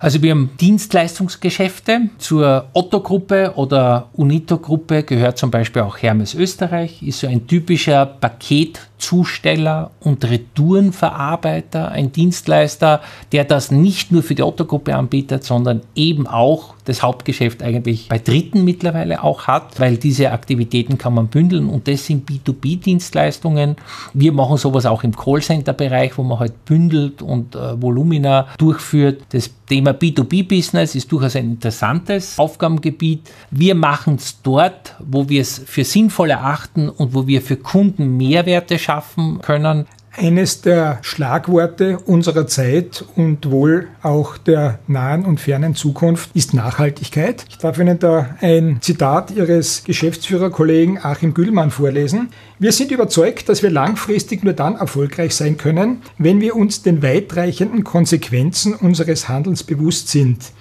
Also 0.02 0.22
wir 0.22 0.32
haben 0.32 0.52
Dienstleistungsgeschäfte. 0.60 2.10
Zur 2.20 2.70
Otto-Gruppe 2.74 3.54
oder 3.56 4.08
Unito-Gruppe 4.14 5.04
gehört 5.04 5.38
zum 5.38 5.52
Beispiel 5.52 5.82
auch 5.82 5.98
Hermes 5.98 6.34
Österreich, 6.34 7.04
ist 7.04 7.20
so 7.20 7.28
ein 7.28 7.48
typischer 7.48 8.06
Paketzusteller 8.06 9.92
und 10.00 10.24
Retourenverarbeiter, 10.24 11.92
ein 11.92 12.14
Dienstleister, 12.14 13.02
der 13.34 13.44
das 13.44 13.72
nicht 13.72 14.14
nur 14.14 14.24
für 14.24 14.36
die 14.36 14.44
Otto-Gruppe 14.44 14.96
anbietet, 14.96 15.44
sondern 15.44 15.82
eben 15.96 16.28
auch 16.28 16.76
das 16.90 17.04
Hauptgeschäft 17.04 17.64
eigentlich 17.64 18.10
bei 18.10 18.20
Dritten 18.20 18.66
mittlerweile 18.66 19.24
auch 19.24 19.48
hat, 19.48 19.80
weil 19.80 19.98
diese 19.98 20.32
Aktivitäten 20.32 20.98
kann 20.98 21.14
man 21.14 21.28
bündeln 21.28 21.70
und 21.70 21.88
das 21.88 22.06
sind 22.06 22.30
B2B-Dienstleistungen. 22.30 23.76
Wir 24.14 24.34
machen 24.34 24.58
sowas 24.58 24.86
auch 24.86 25.04
im 25.04 25.16
Callcenter-Bereich, 25.16 26.18
wo 26.18 26.24
man 26.24 26.40
halt 26.40 26.66
bündelt 26.66 27.22
und 27.22 27.56
äh, 27.56 27.82
Volumina 27.82 28.48
durchführt. 28.58 29.22
Das 29.30 29.52
Thema 29.68 29.92
B2B-Business 29.92 30.96
ist 30.96 31.12
durchaus 31.12 31.36
ein 31.36 31.52
interessantes 31.52 32.40
Aufgabengebiet. 32.40 33.30
Wir 33.52 33.76
machen 33.76 34.16
es 34.16 34.42
dort, 34.42 34.96
wo 35.00 35.30
wir 35.30 35.42
es 35.42 35.60
für 35.66 35.84
sinnvoll 35.84 36.32
erachten 36.32 36.90
und 36.90 37.14
wo 37.14 37.28
wir 37.28 37.42
für 37.42 37.58
Kunden 37.58 38.18
Mehrwerte 38.18 38.80
schaffen 38.80 39.40
können. 39.42 39.86
Eines 40.22 40.60
der 40.60 41.00
Schlagworte 41.02 41.98
unserer 41.98 42.46
Zeit 42.46 43.06
und 43.16 43.50
wohl 43.50 43.88
auch 44.04 44.38
der 44.38 44.80
nahen 44.86 45.24
und 45.24 45.40
fernen 45.40 45.76
Zukunft 45.76 46.32
ist 46.34 46.54
Nachhaltigkeit. 46.54 47.46
Ich 47.48 47.58
darf 47.58 47.80
Ihnen 47.80 48.00
da 48.00 48.36
ein 48.42 48.80
Zitat 48.82 49.32
Ihres 49.32 49.86
Geschäftsführerkollegen 49.86 50.98
Achim 51.02 51.34
Güllmann 51.34 51.72
vorlesen. 51.72 52.32
Wir 52.60 52.74
sind 52.74 52.92
überzeugt, 52.92 53.48
dass 53.48 53.64
wir 53.64 53.70
langfristig 53.70 54.44
nur 54.44 54.52
dann 54.52 54.76
erfolgreich 54.76 55.34
sein 55.34 55.56
können, 55.56 56.02
wenn 56.18 56.42
wir 56.42 56.58
uns 56.58 56.82
den 56.82 57.02
weitreichenden 57.02 57.86
Konsequenzen 57.86 58.74
unseres 58.74 59.30
Handelns 59.30 59.64
bewusst 59.64 60.10
sind. 60.10 60.52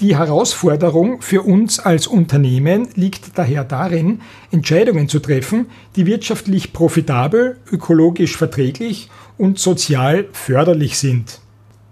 Die 0.00 0.16
Herausforderung 0.16 1.20
für 1.20 1.42
uns 1.42 1.78
als 1.78 2.06
Unternehmen 2.06 2.88
liegt 2.94 3.36
daher 3.36 3.64
darin, 3.64 4.22
Entscheidungen 4.50 5.10
zu 5.10 5.18
treffen, 5.18 5.66
die 5.94 6.06
wirtschaftlich 6.06 6.72
profitabel, 6.72 7.58
ökologisch 7.70 8.34
verträglich 8.34 9.10
und 9.36 9.58
sozial 9.58 10.26
förderlich 10.32 10.98
sind. 10.98 11.40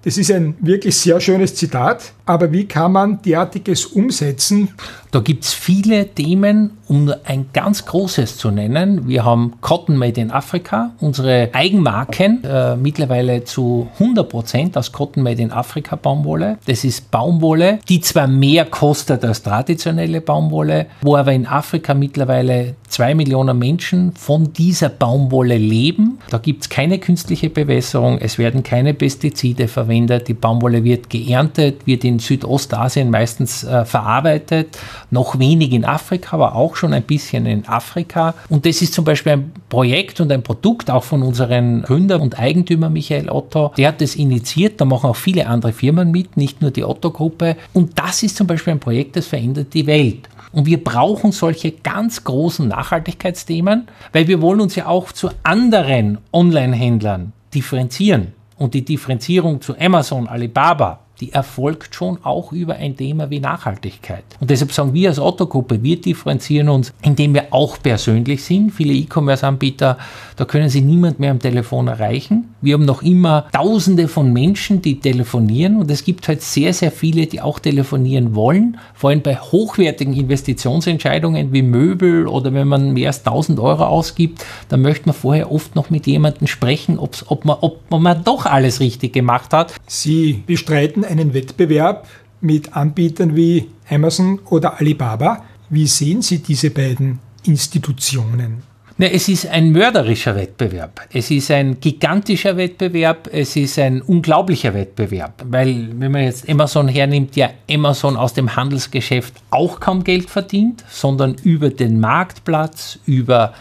Das 0.05 0.16
ist 0.16 0.31
ein 0.31 0.57
wirklich 0.61 0.97
sehr 0.97 1.21
schönes 1.21 1.55
Zitat, 1.55 2.14
aber 2.29 2.53
wie 2.53 2.67
kann 2.67 2.93
man 2.93 3.23
derartiges 3.23 3.87
umsetzen? 3.87 4.69
Da 5.11 5.21
gibt 5.21 5.45
es 5.45 5.55
viele 5.55 6.07
Themen, 6.09 6.73
um 6.87 7.07
nur 7.07 7.21
ein 7.25 7.47
ganz 7.55 7.87
großes 7.87 8.37
zu 8.37 8.51
nennen. 8.51 9.09
Wir 9.09 9.25
haben 9.25 9.55
Cotton 9.62 9.97
Made 9.97 10.21
in 10.21 10.31
Africa, 10.31 10.91
unsere 11.01 11.49
Eigenmarken, 11.53 12.45
äh, 12.45 12.77
mittlerweile 12.77 13.45
zu 13.45 13.88
100 13.99 14.29
Prozent 14.29 14.77
aus 14.77 14.93
Cotton 14.93 15.23
Made 15.23 15.41
in 15.41 15.51
Africa 15.51 15.97
Baumwolle. 15.97 16.59
Das 16.67 16.85
ist 16.85 17.11
Baumwolle, 17.11 17.79
die 17.88 18.01
zwar 18.01 18.27
mehr 18.27 18.67
kostet 18.67 19.25
als 19.25 19.43
traditionelle 19.43 20.21
Baumwolle, 20.21 20.87
wo 21.01 21.17
aber 21.17 21.33
in 21.33 21.47
Afrika 21.47 21.95
mittlerweile 21.95 22.75
zwei 22.88 23.14
Millionen 23.14 23.59
Menschen 23.59 24.12
von 24.12 24.53
dieser 24.53 24.91
Baumwolle 24.91 25.57
leben. 25.57 26.19
Da 26.31 26.38
gibt 26.38 26.62
es 26.62 26.69
keine 26.69 26.99
künstliche 26.99 27.49
Bewässerung, 27.49 28.19
es 28.19 28.37
werden 28.37 28.62
keine 28.62 28.93
Pestizide 28.93 29.69
verwendet, 29.69 30.29
die 30.29 30.35
Baumwolle 30.35 30.85
wird 30.85 31.09
geerntet, 31.09 31.87
wird 31.87 32.05
in 32.05 32.18
Südostasien 32.19 33.11
meistens 33.11 33.65
äh, 33.65 33.85
verarbeitet, 33.85 34.79
noch 35.11 35.39
wenig 35.39 35.73
in 35.73 35.85
Afrika, 35.85 36.35
aber 36.35 36.55
auch 36.55 36.77
schon 36.77 36.93
ein 36.93 37.03
bisschen 37.03 37.47
in 37.47 37.67
Afrika. 37.67 38.35
Und 38.49 38.67
das 38.67 38.83
ist 38.83 38.95
zum 38.95 39.05
Beispiel 39.05 39.33
ein 39.33 39.53
Projekt 39.69 40.21
und 40.21 40.31
ein 40.33 40.43
Produkt 40.43 40.91
auch 40.91 41.05
von 41.05 41.23
unserem 41.23 41.83
Gründer 41.83 42.21
und 42.21 42.39
Eigentümer 42.39 42.91
Michael 42.91 43.31
Otto. 43.31 43.73
Der 43.77 43.89
hat 43.89 44.01
das 44.01 44.17
initiiert, 44.17 44.81
da 44.81 44.85
machen 44.85 45.11
auch 45.11 45.17
viele 45.17 45.47
andere 45.47 45.73
Firmen 45.73 46.11
mit, 46.11 46.37
nicht 46.37 46.63
nur 46.63 46.71
die 46.71 46.85
Otto-Gruppe. 46.85 47.57
Und 47.73 47.99
das 47.99 48.23
ist 48.23 48.37
zum 48.37 48.47
Beispiel 48.47 48.75
ein 48.75 48.81
Projekt, 48.81 49.17
das 49.17 49.27
verändert 49.27 49.75
die 49.75 49.87
Welt. 49.87 50.29
Und 50.53 50.67
wir 50.67 50.83
brauchen 50.83 51.33
solche 51.33 51.73
ganz 51.73 52.25
großen 52.25 52.69
Nachhaltigkeitsthemen, 52.69 53.89
weil 54.13 54.29
wir 54.29 54.41
wollen 54.41 54.61
uns 54.61 54.75
ja 54.75 54.87
auch 54.87 55.13
zu 55.13 55.31
anderen 55.43 56.19
Online-Händlern 56.33 57.33
differenzieren. 57.55 58.33
Und 58.57 58.75
die 58.75 58.85
Differenzierung 58.85 59.61
zu 59.61 59.79
Amazon, 59.79 60.27
Alibaba, 60.27 61.01
die 61.21 61.33
erfolgt 61.33 61.95
schon 61.95 62.19
auch 62.23 62.53
über 62.53 62.77
ein 62.77 62.97
Thema 62.97 63.29
wie 63.31 63.41
Nachhaltigkeit. 63.41 64.25
Und 64.41 64.51
deshalb 64.51 64.73
sagen 64.73 64.95
wir 64.95 65.09
als 65.09 65.19
Otto-Gruppe, 65.19 65.83
wir 65.83 66.01
differenzieren 66.01 66.69
uns, 66.69 66.93
indem 67.03 67.35
wir 67.35 67.47
auch 67.51 67.83
persönlich 67.83 68.45
sind. 68.45 68.71
Viele 68.71 68.93
E-Commerce-Anbieter, 68.93 69.99
da 70.37 70.45
können 70.45 70.69
sie 70.69 70.81
niemand 70.81 71.19
mehr 71.19 71.33
am 71.33 71.41
Telefon 71.41 71.89
erreichen. 71.89 72.55
Wir 72.61 72.75
haben 72.75 72.85
noch 72.85 73.03
immer 73.03 73.49
Tausende 73.53 74.07
von 74.09 74.33
Menschen, 74.33 74.83
die 74.83 75.01
telefonieren 75.01 75.77
und 75.77 75.91
es 75.91 76.05
gibt 76.05 76.29
halt 76.29 76.43
sehr, 76.43 76.73
sehr 76.73 76.93
viele, 76.93 77.27
die 77.27 77.41
auch 77.41 77.59
telefonieren 77.59 78.35
wollen. 78.35 78.79
Vor 78.95 79.11
allem 79.11 79.23
bei 79.23 79.37
hochwertigen 79.37 80.15
Investitionsentscheidungen 80.15 81.53
wie 81.53 81.63
Möbel 81.63 82.29
oder 82.29 82.53
wenn 82.53 82.69
man 82.69 82.93
mehr 82.93 83.09
als 83.09 83.27
1000 83.27 83.59
Euro 83.59 83.85
ausgibt, 83.85 84.45
da 84.69 84.77
möchte 84.77 85.07
man 85.07 85.15
vorher 85.15 85.51
oft 85.51 85.75
noch 85.75 85.91
mit 85.91 86.07
jemandem 86.07 86.47
sprechen, 86.47 86.99
ob 86.99 87.45
man, 87.45 87.57
ob 87.61 87.91
man 87.91 88.23
doch 88.23 88.47
alles 88.47 88.81
richtig 88.81 89.13
gemacht 89.13 89.53
hat. 89.53 89.75
Sie 89.87 90.43
bestreiten 90.47 91.05
einen 91.09 91.35
Wettbewerb 91.35 92.07
mit 92.40 92.75
Anbietern 92.75 93.35
wie 93.35 93.68
Amazon 93.88 94.40
oder 94.51 94.79
Alibaba. 94.79 95.44
Wie 95.71 95.87
sehen 95.87 96.23
Sie 96.23 96.38
diese 96.38 96.71
beiden 96.71 97.18
Institutionen? 97.44 98.62
Ne, 99.01 99.12
es 99.12 99.29
ist 99.29 99.47
ein 99.47 99.71
mörderischer 99.71 100.35
Wettbewerb. 100.35 101.03
Es 101.12 101.31
ist 101.31 101.53
ein 101.53 101.79
gigantischer 101.79 102.57
Wettbewerb. 102.57 103.29
Es 103.33 103.55
ist 103.55 103.79
ein 103.79 104.03
unglaublicher 104.03 104.75
Wettbewerb. 104.75 105.44
Weil, 105.49 105.88
wenn 106.01 106.11
man 106.11 106.25
jetzt 106.25 106.49
Amazon 106.51 106.88
hernimmt, 106.88 107.37
ja 107.37 107.51
Amazon 107.71 108.16
aus 108.16 108.35
dem 108.35 108.57
Handelsgeschäft 108.57 109.35
auch 109.51 109.79
kaum 109.79 110.03
Geld 110.03 110.29
verdient, 110.29 110.85
sondern 110.90 111.37
über 111.44 111.71
den 111.71 112.01
Marktplatz, 112.01 112.99
über 113.07 113.55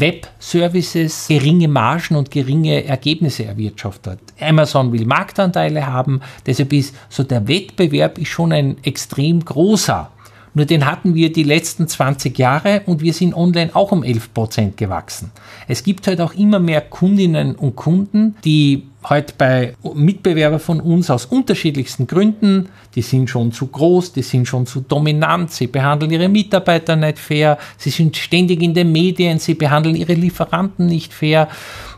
Web-Services 0.00 1.28
geringe 1.28 1.68
Margen 1.68 2.16
und 2.16 2.30
geringe 2.30 2.84
Ergebnisse 2.84 3.44
erwirtschaftet. 3.44 4.18
Amazon 4.40 4.92
will 4.92 5.06
Marktanteile 5.06 5.86
haben, 5.86 6.20
deshalb 6.44 6.72
ist 6.72 6.94
so 7.08 7.22
der 7.22 7.48
Wettbewerb 7.48 8.18
ist 8.18 8.28
schon 8.28 8.52
ein 8.52 8.76
extrem 8.82 9.44
großer. 9.44 10.10
Nur 10.54 10.64
den 10.64 10.86
hatten 10.86 11.14
wir 11.14 11.30
die 11.30 11.42
letzten 11.42 11.86
20 11.86 12.38
Jahre 12.38 12.80
und 12.86 13.02
wir 13.02 13.12
sind 13.12 13.34
online 13.34 13.74
auch 13.74 13.92
um 13.92 14.02
11 14.02 14.32
Prozent 14.32 14.76
gewachsen. 14.78 15.30
Es 15.68 15.84
gibt 15.84 16.06
halt 16.06 16.18
auch 16.22 16.32
immer 16.32 16.60
mehr 16.60 16.80
Kundinnen 16.80 17.54
und 17.54 17.76
Kunden, 17.76 18.36
die 18.42 18.86
halt 19.08 19.38
bei 19.38 19.74
Mitbewerbern 19.94 20.58
von 20.58 20.80
uns 20.80 21.10
aus 21.10 21.26
unterschiedlichsten 21.26 22.06
Gründen, 22.06 22.68
die 22.96 23.02
sind 23.02 23.30
schon 23.30 23.52
zu 23.52 23.68
groß, 23.68 24.12
die 24.12 24.22
sind 24.22 24.46
schon 24.46 24.66
zu 24.66 24.80
dominant, 24.80 25.52
sie 25.52 25.68
behandeln 25.68 26.10
ihre 26.10 26.28
Mitarbeiter 26.28 26.96
nicht 26.96 27.18
fair, 27.18 27.56
sie 27.78 27.90
sind 27.90 28.16
ständig 28.16 28.62
in 28.62 28.74
den 28.74 28.90
Medien, 28.90 29.38
sie 29.38 29.54
behandeln 29.54 29.94
ihre 29.94 30.14
Lieferanten 30.14 30.86
nicht 30.86 31.14
fair. 31.14 31.48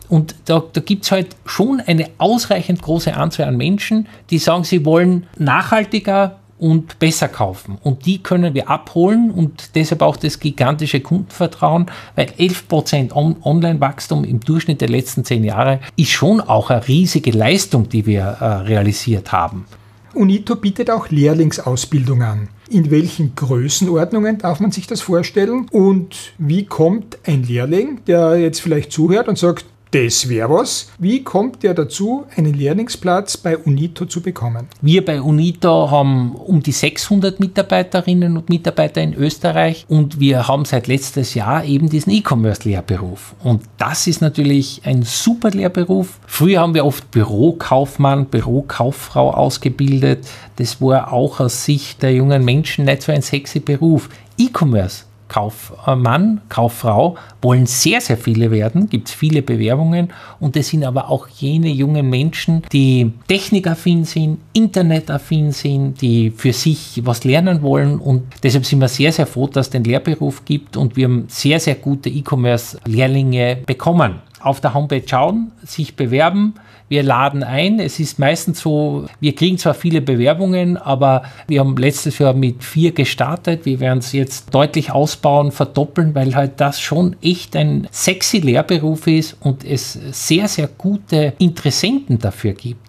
Und 0.07 0.35
da, 0.45 0.63
da 0.71 0.81
gibt 0.81 1.05
es 1.05 1.11
halt 1.11 1.35
schon 1.45 1.81
eine 1.81 2.09
ausreichend 2.19 2.81
große 2.81 3.15
Anzahl 3.15 3.47
an 3.47 3.57
Menschen, 3.57 4.07
die 4.29 4.37
sagen, 4.37 4.63
sie 4.63 4.85
wollen 4.85 5.25
nachhaltiger, 5.37 6.39
und 6.59 6.99
besser 6.99 7.27
kaufen. 7.27 7.77
Und 7.81 8.05
die 8.05 8.21
können 8.21 8.53
wir 8.53 8.69
abholen 8.69 9.31
und 9.31 9.75
deshalb 9.75 10.01
auch 10.01 10.17
das 10.17 10.39
gigantische 10.39 10.99
Kundenvertrauen, 10.99 11.87
weil 12.15 12.27
11% 12.27 13.13
On 13.13 13.37
Online-Wachstum 13.41 14.23
im 14.23 14.39
Durchschnitt 14.39 14.81
der 14.81 14.89
letzten 14.89 15.23
zehn 15.23 15.43
Jahre 15.43 15.79
ist 15.95 16.11
schon 16.11 16.41
auch 16.41 16.69
eine 16.69 16.87
riesige 16.87 17.31
Leistung, 17.31 17.89
die 17.89 18.05
wir 18.05 18.21
äh, 18.21 18.45
realisiert 18.45 19.31
haben. 19.31 19.65
UNITO 20.13 20.55
bietet 20.55 20.89
auch 20.89 21.09
Lehrlingsausbildung 21.09 22.23
an. 22.23 22.49
In 22.69 22.91
welchen 22.91 23.35
Größenordnungen 23.35 24.37
darf 24.37 24.59
man 24.59 24.71
sich 24.71 24.85
das 24.87 25.01
vorstellen? 25.01 25.67
Und 25.71 26.33
wie 26.37 26.65
kommt 26.65 27.17
ein 27.25 27.43
Lehrling, 27.43 28.01
der 28.05 28.37
jetzt 28.37 28.59
vielleicht 28.59 28.91
zuhört 28.91 29.27
und 29.27 29.37
sagt, 29.37 29.65
das 29.91 30.29
wäre 30.29 30.49
was. 30.49 30.87
Wie 30.99 31.23
kommt 31.23 31.63
der 31.63 31.73
dazu, 31.73 32.25
einen 32.35 32.53
Lehrlingsplatz 32.53 33.37
bei 33.37 33.57
UNITO 33.57 34.05
zu 34.05 34.21
bekommen? 34.21 34.67
Wir 34.81 35.03
bei 35.03 35.19
UNITO 35.19 35.89
haben 35.89 36.35
um 36.35 36.61
die 36.61 36.71
600 36.71 37.39
Mitarbeiterinnen 37.39 38.37
und 38.37 38.49
Mitarbeiter 38.49 39.01
in 39.01 39.15
Österreich 39.15 39.85
und 39.89 40.19
wir 40.19 40.47
haben 40.47 40.65
seit 40.65 40.87
letztes 40.87 41.33
Jahr 41.33 41.65
eben 41.65 41.89
diesen 41.89 42.13
E-Commerce-Lehrberuf. 42.13 43.33
Und 43.43 43.63
das 43.79 44.05
ist 44.05 44.21
natürlich 44.21 44.81
ein 44.85 45.01
super 45.01 45.49
Lehrberuf. 45.49 46.19
Früher 46.27 46.59
haben 46.59 46.75
wir 46.75 46.85
oft 46.85 47.09
Bürokaufmann, 47.09 48.25
Bürokauffrau 48.25 49.31
ausgebildet. 49.31 50.27
Das 50.57 50.79
war 50.81 51.11
auch 51.11 51.39
aus 51.39 51.65
Sicht 51.65 52.03
der 52.03 52.13
jungen 52.13 52.45
Menschen 52.45 52.85
nicht 52.85 53.01
so 53.01 53.11
ein 53.11 53.23
sexy 53.23 53.59
Beruf. 53.59 54.09
E-Commerce 54.37 55.08
Kaufmann, 55.29 56.41
Kauffrau, 56.49 57.15
wollen 57.41 57.65
sehr, 57.65 58.01
sehr 58.01 58.17
viele 58.17 58.51
werden, 58.51 58.89
gibt 58.89 59.07
es 59.07 59.13
viele 59.13 59.41
Bewerbungen. 59.41 60.09
Und 60.39 60.57
es 60.57 60.69
sind 60.69 60.83
aber 60.83 61.09
auch 61.09 61.27
jene 61.29 61.69
jungen 61.69 62.09
Menschen, 62.09 62.63
die 62.73 63.13
technikaffin 63.27 64.03
sind, 64.03 64.39
internetaffin 64.53 65.51
sind, 65.51 66.01
die 66.01 66.31
für 66.31 66.51
sich 66.51 67.01
was 67.05 67.23
lernen 67.23 67.61
wollen. 67.61 67.99
Und 67.99 68.23
deshalb 68.43 68.65
sind 68.65 68.79
wir 68.81 68.89
sehr, 68.89 69.13
sehr 69.13 69.27
froh, 69.27 69.47
dass 69.47 69.67
es 69.67 69.69
den 69.71 69.83
Lehrberuf 69.85 70.43
gibt. 70.43 70.75
Und 70.75 70.97
wir 70.97 71.05
haben 71.05 71.25
sehr, 71.27 71.59
sehr 71.59 71.75
gute 71.75 72.09
E-Commerce-Lehrlinge 72.09 73.59
bekommen. 73.65 74.15
Auf 74.41 74.59
der 74.61 74.73
Homepage 74.73 75.03
schauen, 75.05 75.51
sich 75.63 75.95
bewerben, 75.95 76.55
wir 76.89 77.03
laden 77.03 77.43
ein. 77.43 77.79
Es 77.79 77.99
ist 77.99 78.19
meistens 78.19 78.59
so, 78.59 79.05
wir 79.19 79.33
kriegen 79.35 79.57
zwar 79.57 79.75
viele 79.75 80.01
Bewerbungen, 80.01 80.75
aber 80.75 81.23
wir 81.47 81.61
haben 81.61 81.77
letztes 81.77 82.19
Jahr 82.19 82.33
mit 82.33 82.63
vier 82.63 82.91
gestartet. 82.91 83.65
Wir 83.65 83.79
werden 83.79 83.99
es 83.99 84.11
jetzt 84.11 84.53
deutlich 84.53 84.91
ausbauen, 84.91 85.51
verdoppeln, 85.51 86.15
weil 86.15 86.35
halt 86.35 86.59
das 86.59 86.81
schon 86.81 87.15
echt 87.21 87.55
ein 87.55 87.87
sexy 87.91 88.39
Lehrberuf 88.39 89.07
ist 89.07 89.37
und 89.39 89.63
es 89.63 89.93
sehr, 90.11 90.47
sehr 90.47 90.67
gute 90.67 91.33
Interessenten 91.37 92.19
dafür 92.19 92.53
gibt. 92.53 92.88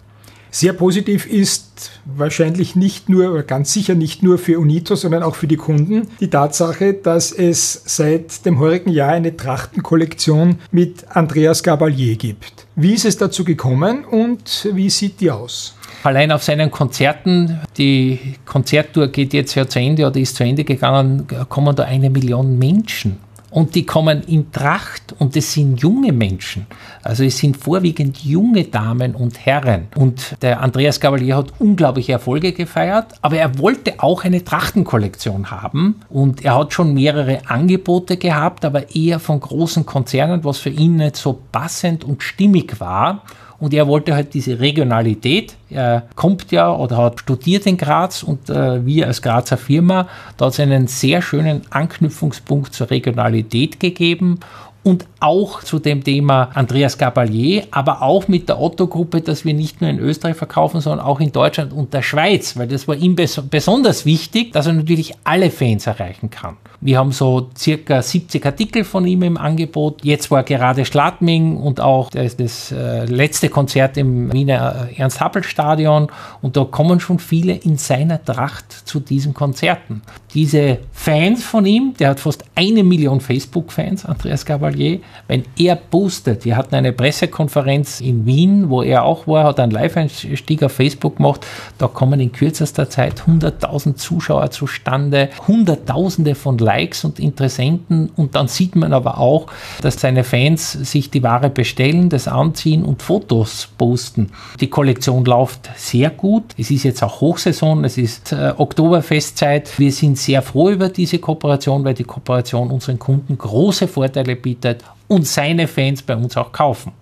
Sehr 0.53 0.73
positiv 0.73 1.27
ist 1.27 1.91
wahrscheinlich 2.03 2.75
nicht 2.75 3.07
nur 3.07 3.31
oder 3.31 3.43
ganz 3.43 3.71
sicher 3.71 3.95
nicht 3.95 4.21
nur 4.21 4.37
für 4.37 4.59
Unito, 4.59 4.95
sondern 4.95 5.23
auch 5.23 5.35
für 5.35 5.47
die 5.47 5.55
Kunden 5.55 6.07
die 6.19 6.29
Tatsache, 6.29 6.93
dass 6.93 7.31
es 7.31 7.81
seit 7.85 8.45
dem 8.45 8.59
heurigen 8.59 8.91
Jahr 8.91 9.11
eine 9.11 9.37
Trachtenkollektion 9.37 10.57
mit 10.71 11.05
Andreas 11.09 11.63
Gabalier 11.63 12.17
gibt. 12.17 12.67
Wie 12.75 12.93
ist 12.93 13.05
es 13.05 13.17
dazu 13.17 13.45
gekommen 13.45 14.03
und 14.03 14.67
wie 14.73 14.89
sieht 14.89 15.21
die 15.21 15.31
aus? 15.31 15.73
Allein 16.03 16.33
auf 16.33 16.43
seinen 16.43 16.69
Konzerten, 16.69 17.61
die 17.77 18.19
Konzerttour 18.45 19.07
geht 19.07 19.33
jetzt 19.33 19.55
ja 19.55 19.65
zu 19.67 19.79
Ende 19.79 20.05
oder 20.05 20.19
ist 20.19 20.35
zu 20.35 20.43
Ende 20.43 20.65
gegangen, 20.65 21.27
kommen 21.47 21.75
da 21.75 21.83
eine 21.83 22.09
Million 22.09 22.59
Menschen 22.59 23.19
und 23.51 23.75
die 23.75 23.85
kommen 23.85 24.23
in 24.23 24.51
Tracht 24.51 25.13
und 25.19 25.35
es 25.35 25.53
sind 25.53 25.81
junge 25.81 26.11
Menschen. 26.11 26.65
Also 27.03 27.23
es 27.23 27.37
sind 27.37 27.57
vorwiegend 27.57 28.23
junge 28.23 28.63
Damen 28.63 29.13
und 29.13 29.45
Herren. 29.45 29.87
Und 29.95 30.37
der 30.41 30.61
Andreas 30.61 30.99
Gabalier 30.99 31.35
hat 31.35 31.53
unglaubliche 31.59 32.13
Erfolge 32.13 32.53
gefeiert, 32.53 33.13
aber 33.21 33.37
er 33.37 33.59
wollte 33.59 33.99
auch 33.99 34.23
eine 34.23 34.43
Trachtenkollektion 34.43 35.51
haben 35.51 36.01
und 36.09 36.43
er 36.43 36.57
hat 36.57 36.73
schon 36.73 36.93
mehrere 36.93 37.41
Angebote 37.47 38.17
gehabt, 38.17 38.63
aber 38.65 38.95
eher 38.95 39.19
von 39.19 39.39
großen 39.39 39.85
Konzernen, 39.85 40.43
was 40.43 40.57
für 40.57 40.69
ihn 40.69 40.95
nicht 40.95 41.17
so 41.17 41.39
passend 41.51 42.03
und 42.03 42.23
stimmig 42.23 42.79
war. 42.79 43.23
Und 43.61 43.75
er 43.75 43.87
wollte 43.87 44.15
halt 44.15 44.33
diese 44.33 44.59
Regionalität. 44.59 45.55
Er 45.69 46.07
kommt 46.15 46.51
ja 46.51 46.75
oder 46.75 46.97
hat 46.97 47.19
studiert 47.19 47.67
in 47.67 47.77
Graz 47.77 48.23
und 48.23 48.49
äh, 48.49 48.83
wir 48.85 49.05
als 49.05 49.21
Grazer 49.21 49.55
Firma, 49.55 50.09
da 50.35 50.47
hat 50.47 50.53
es 50.53 50.59
einen 50.59 50.87
sehr 50.87 51.21
schönen 51.21 51.61
Anknüpfungspunkt 51.69 52.73
zur 52.73 52.89
Regionalität 52.89 53.79
gegeben 53.79 54.39
und 54.83 55.05
auch 55.21 55.63
zu 55.63 55.79
dem 55.79 56.03
Thema 56.03 56.49
Andreas 56.55 56.97
Gabalier, 56.97 57.67
aber 57.71 58.01
auch 58.01 58.27
mit 58.27 58.49
der 58.49 58.59
Otto-Gruppe, 58.59 59.21
dass 59.21 59.45
wir 59.45 59.53
nicht 59.53 59.79
nur 59.79 59.89
in 59.89 59.99
Österreich 59.99 60.35
verkaufen, 60.35 60.81
sondern 60.81 61.05
auch 61.05 61.19
in 61.19 61.31
Deutschland 61.31 61.73
und 61.73 61.93
der 61.93 62.01
Schweiz, 62.01 62.57
weil 62.57 62.67
das 62.67 62.87
war 62.87 62.95
ihm 62.95 63.15
bes 63.15 63.39
besonders 63.49 64.05
wichtig, 64.05 64.51
dass 64.51 64.65
er 64.65 64.73
natürlich 64.73 65.13
alle 65.23 65.51
Fans 65.51 65.85
erreichen 65.85 66.31
kann. 66.31 66.57
Wir 66.83 66.97
haben 66.97 67.11
so 67.11 67.49
circa 67.55 68.01
70 68.01 68.43
Artikel 68.43 68.83
von 68.83 69.05
ihm 69.05 69.21
im 69.21 69.37
Angebot. 69.37 70.03
Jetzt 70.03 70.31
war 70.31 70.41
gerade 70.41 70.83
Schladming 70.83 71.57
und 71.57 71.79
auch 71.79 72.09
das, 72.09 72.35
das 72.35 72.71
äh, 72.71 73.05
letzte 73.05 73.49
Konzert 73.49 73.97
im 73.97 74.33
Wiener 74.33 74.87
äh, 74.89 74.99
Ernst-Happel-Stadion 74.99 76.07
und 76.41 76.57
da 76.57 76.63
kommen 76.63 76.99
schon 76.99 77.19
viele 77.19 77.53
in 77.53 77.77
seiner 77.77 78.23
Tracht 78.23 78.71
zu 78.71 78.99
diesen 78.99 79.35
Konzerten. 79.35 80.01
Diese 80.33 80.79
Fans 80.91 81.43
von 81.43 81.67
ihm, 81.67 81.93
der 81.99 82.09
hat 82.09 82.19
fast 82.19 82.43
eine 82.55 82.83
Million 82.83 83.21
Facebook-Fans, 83.21 84.05
Andreas 84.05 84.43
Gabalier, 84.43 85.01
wenn 85.27 85.43
er 85.57 85.75
boostet, 85.75 86.45
wir 86.45 86.57
hatten 86.57 86.75
eine 86.75 86.91
Pressekonferenz 86.91 88.01
in 88.01 88.25
Wien, 88.25 88.69
wo 88.69 88.81
er 88.81 89.03
auch 89.03 89.27
war, 89.27 89.45
hat 89.45 89.59
einen 89.59 89.71
Live-Einstieg 89.71 90.63
auf 90.63 90.73
Facebook 90.73 91.17
gemacht, 91.17 91.45
da 91.77 91.87
kommen 91.87 92.19
in 92.19 92.31
kürzester 92.31 92.89
Zeit 92.89 93.21
100.000 93.21 93.95
Zuschauer 93.95 94.51
zustande, 94.51 95.29
Hunderttausende 95.47 96.35
von 96.35 96.57
Likes 96.57 97.05
und 97.05 97.19
Interessenten 97.19 98.09
und 98.15 98.35
dann 98.35 98.47
sieht 98.47 98.75
man 98.75 98.93
aber 98.93 99.19
auch, 99.19 99.47
dass 99.81 99.99
seine 99.99 100.23
Fans 100.23 100.71
sich 100.73 101.09
die 101.09 101.23
Ware 101.23 101.49
bestellen, 101.49 102.09
das 102.09 102.27
anziehen 102.27 102.83
und 102.83 103.01
Fotos 103.01 103.69
posten. 103.77 104.31
Die 104.59 104.67
Kollektion 104.67 105.25
läuft 105.25 105.69
sehr 105.75 106.09
gut. 106.09 106.43
Es 106.57 106.71
ist 106.71 106.83
jetzt 106.83 107.03
auch 107.03 107.21
Hochsaison, 107.21 107.83
es 107.83 107.97
ist 107.97 108.31
äh, 108.33 108.53
Oktoberfestzeit. 108.57 109.79
Wir 109.79 109.91
sind 109.91 110.17
sehr 110.17 110.41
froh 110.41 110.69
über 110.69 110.89
diese 110.89 111.19
Kooperation, 111.19 111.83
weil 111.83 111.93
die 111.93 112.03
Kooperation 112.03 112.69
unseren 112.69 112.99
Kunden 112.99 113.37
große 113.37 113.87
Vorteile 113.87 114.35
bietet 114.35 114.83
und 115.11 115.27
seine 115.27 115.67
Fans 115.67 116.01
bei 116.01 116.15
uns 116.15 116.37
auch 116.37 116.53
kaufen. 116.53 116.93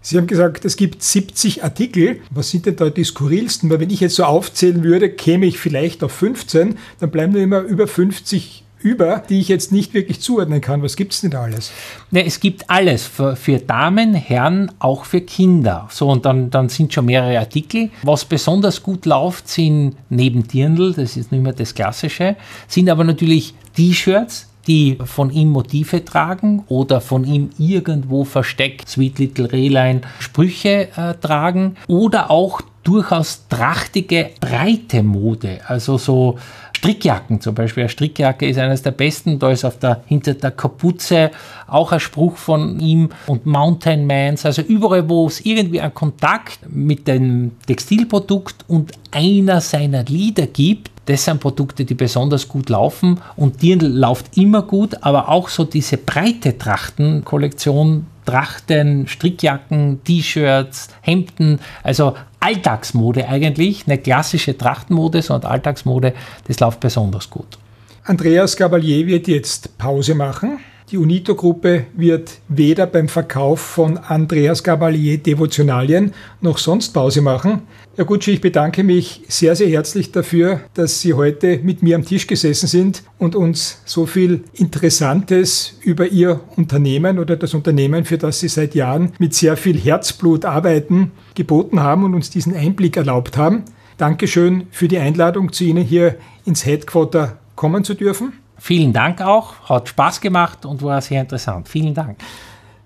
Sie 0.00 0.16
haben 0.16 0.28
gesagt, 0.28 0.64
es 0.64 0.76
gibt 0.76 1.02
70 1.02 1.64
Artikel. 1.64 2.20
Was 2.30 2.50
sind 2.50 2.64
denn 2.64 2.76
da 2.76 2.90
die 2.90 3.02
skurrilsten? 3.02 3.68
Weil 3.68 3.80
wenn 3.80 3.90
ich 3.90 3.98
jetzt 3.98 4.14
so 4.14 4.24
aufzählen 4.24 4.84
würde, 4.84 5.10
käme 5.10 5.46
ich 5.46 5.58
vielleicht 5.58 6.04
auf 6.04 6.12
15, 6.12 6.78
dann 7.00 7.10
bleiben 7.10 7.32
nur 7.32 7.42
immer 7.42 7.60
über 7.62 7.88
50 7.88 8.62
über, 8.82 9.22
die 9.28 9.40
ich 9.40 9.48
jetzt 9.48 9.72
nicht 9.72 9.92
wirklich 9.92 10.20
zuordnen 10.20 10.60
kann. 10.60 10.82
Was 10.82 10.96
gibt 10.96 11.12
es 11.12 11.22
denn 11.22 11.32
da 11.32 11.42
alles? 11.42 11.72
Ne, 12.12 12.24
es 12.24 12.38
gibt 12.38 12.70
alles 12.70 13.04
für, 13.04 13.34
für, 13.34 13.58
Damen, 13.58 14.14
Herren, 14.14 14.70
auch 14.78 15.04
für 15.04 15.20
Kinder. 15.20 15.88
So, 15.90 16.08
und 16.08 16.24
dann, 16.24 16.50
dann 16.50 16.68
sind 16.68 16.94
schon 16.94 17.06
mehrere 17.06 17.38
Artikel. 17.38 17.90
Was 18.04 18.24
besonders 18.24 18.82
gut 18.82 19.06
läuft, 19.06 19.48
sind 19.48 19.96
neben 20.08 20.46
Dirndl, 20.46 20.94
das 20.94 21.16
ist 21.16 21.32
nicht 21.32 21.42
mehr 21.42 21.52
das 21.52 21.74
Klassische, 21.74 22.36
sind 22.68 22.88
aber 22.88 23.04
natürlich 23.04 23.54
T-Shirts, 23.74 24.49
die 24.66 24.98
von 25.04 25.30
ihm 25.30 25.50
Motive 25.50 26.04
tragen 26.04 26.64
oder 26.68 27.00
von 27.00 27.24
ihm 27.24 27.50
irgendwo 27.58 28.24
versteckt, 28.24 28.88
Sweet 28.88 29.18
Little 29.18 29.52
Rehlein, 29.52 30.02
Sprüche 30.18 30.88
äh, 30.96 31.14
tragen 31.14 31.76
oder 31.86 32.30
auch 32.30 32.60
durchaus 32.82 33.46
trachtige, 33.48 34.30
breite 34.40 35.02
Mode, 35.02 35.60
also 35.66 35.98
so 35.98 36.38
Strickjacken 36.80 37.42
zum 37.42 37.54
Beispiel. 37.54 37.82
Eine 37.82 37.90
Strickjacke 37.90 38.48
ist 38.48 38.58
eines 38.58 38.80
der 38.80 38.92
besten. 38.92 39.38
Da 39.38 39.50
ist 39.50 39.66
auf 39.66 39.78
der, 39.78 40.02
hinter 40.06 40.32
der 40.32 40.50
Kapuze 40.50 41.30
auch 41.66 41.92
ein 41.92 42.00
Spruch 42.00 42.38
von 42.38 42.80
ihm 42.80 43.10
und 43.26 43.44
Mountain 43.44 44.06
Mans. 44.06 44.46
Also 44.46 44.62
überall, 44.62 45.06
wo 45.06 45.26
es 45.26 45.44
irgendwie 45.44 45.82
einen 45.82 45.92
Kontakt 45.92 46.60
mit 46.70 47.06
dem 47.06 47.50
Textilprodukt 47.66 48.64
und 48.66 48.92
einer 49.10 49.60
seiner 49.60 50.04
Lieder 50.04 50.46
gibt, 50.46 50.90
das 51.10 51.24
sind 51.24 51.40
Produkte, 51.40 51.84
die 51.84 51.94
besonders 51.94 52.46
gut 52.46 52.68
laufen 52.68 53.20
und 53.34 53.62
Dirndl 53.62 53.88
läuft 53.88 54.36
immer 54.36 54.62
gut, 54.62 54.96
aber 55.00 55.28
auch 55.28 55.48
so 55.48 55.64
diese 55.64 55.96
breite 55.96 56.56
Trachtenkollektion, 56.56 58.06
Trachten, 58.24 59.08
Strickjacken, 59.08 60.04
T-Shirts, 60.04 60.88
Hemden, 61.00 61.58
also 61.82 62.14
Alltagsmode 62.38 63.26
eigentlich, 63.26 63.86
eine 63.86 63.98
klassische 63.98 64.56
Trachtenmode, 64.56 65.20
sondern 65.20 65.50
Alltagsmode, 65.50 66.14
das 66.46 66.60
läuft 66.60 66.78
besonders 66.78 67.28
gut. 67.28 67.58
Andreas 68.04 68.56
Gabalier 68.56 69.04
wird 69.08 69.26
jetzt 69.26 69.76
Pause 69.78 70.14
machen. 70.14 70.60
Die 70.90 70.98
Unito-Gruppe 70.98 71.86
wird 71.96 72.40
weder 72.48 72.84
beim 72.84 73.06
Verkauf 73.06 73.60
von 73.60 73.96
Andreas 73.96 74.64
Gabalier 74.64 75.18
Devotionalien 75.18 76.12
noch 76.40 76.58
sonst 76.58 76.88
Pause 76.88 77.22
machen. 77.22 77.62
Herr 77.94 78.04
Gutschi, 78.04 78.32
ich 78.32 78.40
bedanke 78.40 78.82
mich 78.82 79.22
sehr, 79.28 79.54
sehr 79.54 79.68
herzlich 79.68 80.10
dafür, 80.10 80.62
dass 80.74 81.00
Sie 81.00 81.14
heute 81.14 81.60
mit 81.62 81.84
mir 81.84 81.94
am 81.94 82.04
Tisch 82.04 82.26
gesessen 82.26 82.66
sind 82.66 83.04
und 83.18 83.36
uns 83.36 83.82
so 83.84 84.04
viel 84.04 84.42
Interessantes 84.52 85.78
über 85.80 86.08
Ihr 86.08 86.40
Unternehmen 86.56 87.20
oder 87.20 87.36
das 87.36 87.54
Unternehmen, 87.54 88.04
für 88.04 88.18
das 88.18 88.40
Sie 88.40 88.48
seit 88.48 88.74
Jahren 88.74 89.12
mit 89.20 89.32
sehr 89.32 89.56
viel 89.56 89.78
Herzblut 89.78 90.44
arbeiten, 90.44 91.12
geboten 91.36 91.78
haben 91.78 92.02
und 92.02 92.14
uns 92.14 92.30
diesen 92.30 92.56
Einblick 92.56 92.96
erlaubt 92.96 93.36
haben. 93.36 93.62
Dankeschön 93.96 94.66
für 94.72 94.88
die 94.88 94.98
Einladung, 94.98 95.52
zu 95.52 95.62
Ihnen 95.62 95.84
hier 95.84 96.16
ins 96.44 96.66
Headquarter 96.66 97.38
kommen 97.54 97.84
zu 97.84 97.94
dürfen. 97.94 98.32
Vielen 98.60 98.92
Dank 98.92 99.22
auch, 99.22 99.70
hat 99.70 99.88
Spaß 99.88 100.20
gemacht 100.20 100.66
und 100.66 100.82
war 100.82 101.00
sehr 101.00 101.22
interessant. 101.22 101.66
Vielen 101.66 101.94
Dank. 101.94 102.18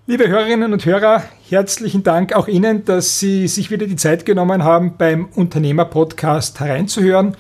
Liebe 0.07 0.29
Hörerinnen 0.29 0.73
und 0.73 0.87
Hörer, 0.87 1.25
herzlichen 1.49 2.05
Dank 2.05 2.33
auch 2.33 2.47
Ihnen, 2.47 2.85
dass 2.85 3.19
Sie 3.19 3.49
sich 3.49 3.73
wieder 3.73 3.87
die 3.89 3.97
Zeit 3.97 4.25
genommen 4.25 4.63
haben, 4.63 4.97
beim 4.97 5.27
Unternehmer-Podcast 5.35 6.61
hereinzuhören. 6.61 7.37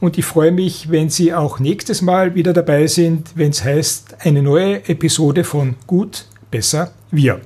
Und 0.00 0.18
ich 0.18 0.24
freue 0.24 0.50
mich, 0.50 0.90
wenn 0.90 1.10
Sie 1.10 1.32
auch 1.32 1.60
nächstes 1.60 2.02
Mal 2.02 2.34
wieder 2.34 2.52
dabei 2.52 2.88
sind, 2.88 3.30
wenn 3.36 3.50
es 3.50 3.64
heißt, 3.64 4.16
eine 4.26 4.42
neue 4.42 4.88
Episode 4.88 5.44
von 5.44 5.76
Gut, 5.86 6.24
besser, 6.50 6.90
wir. 7.12 7.40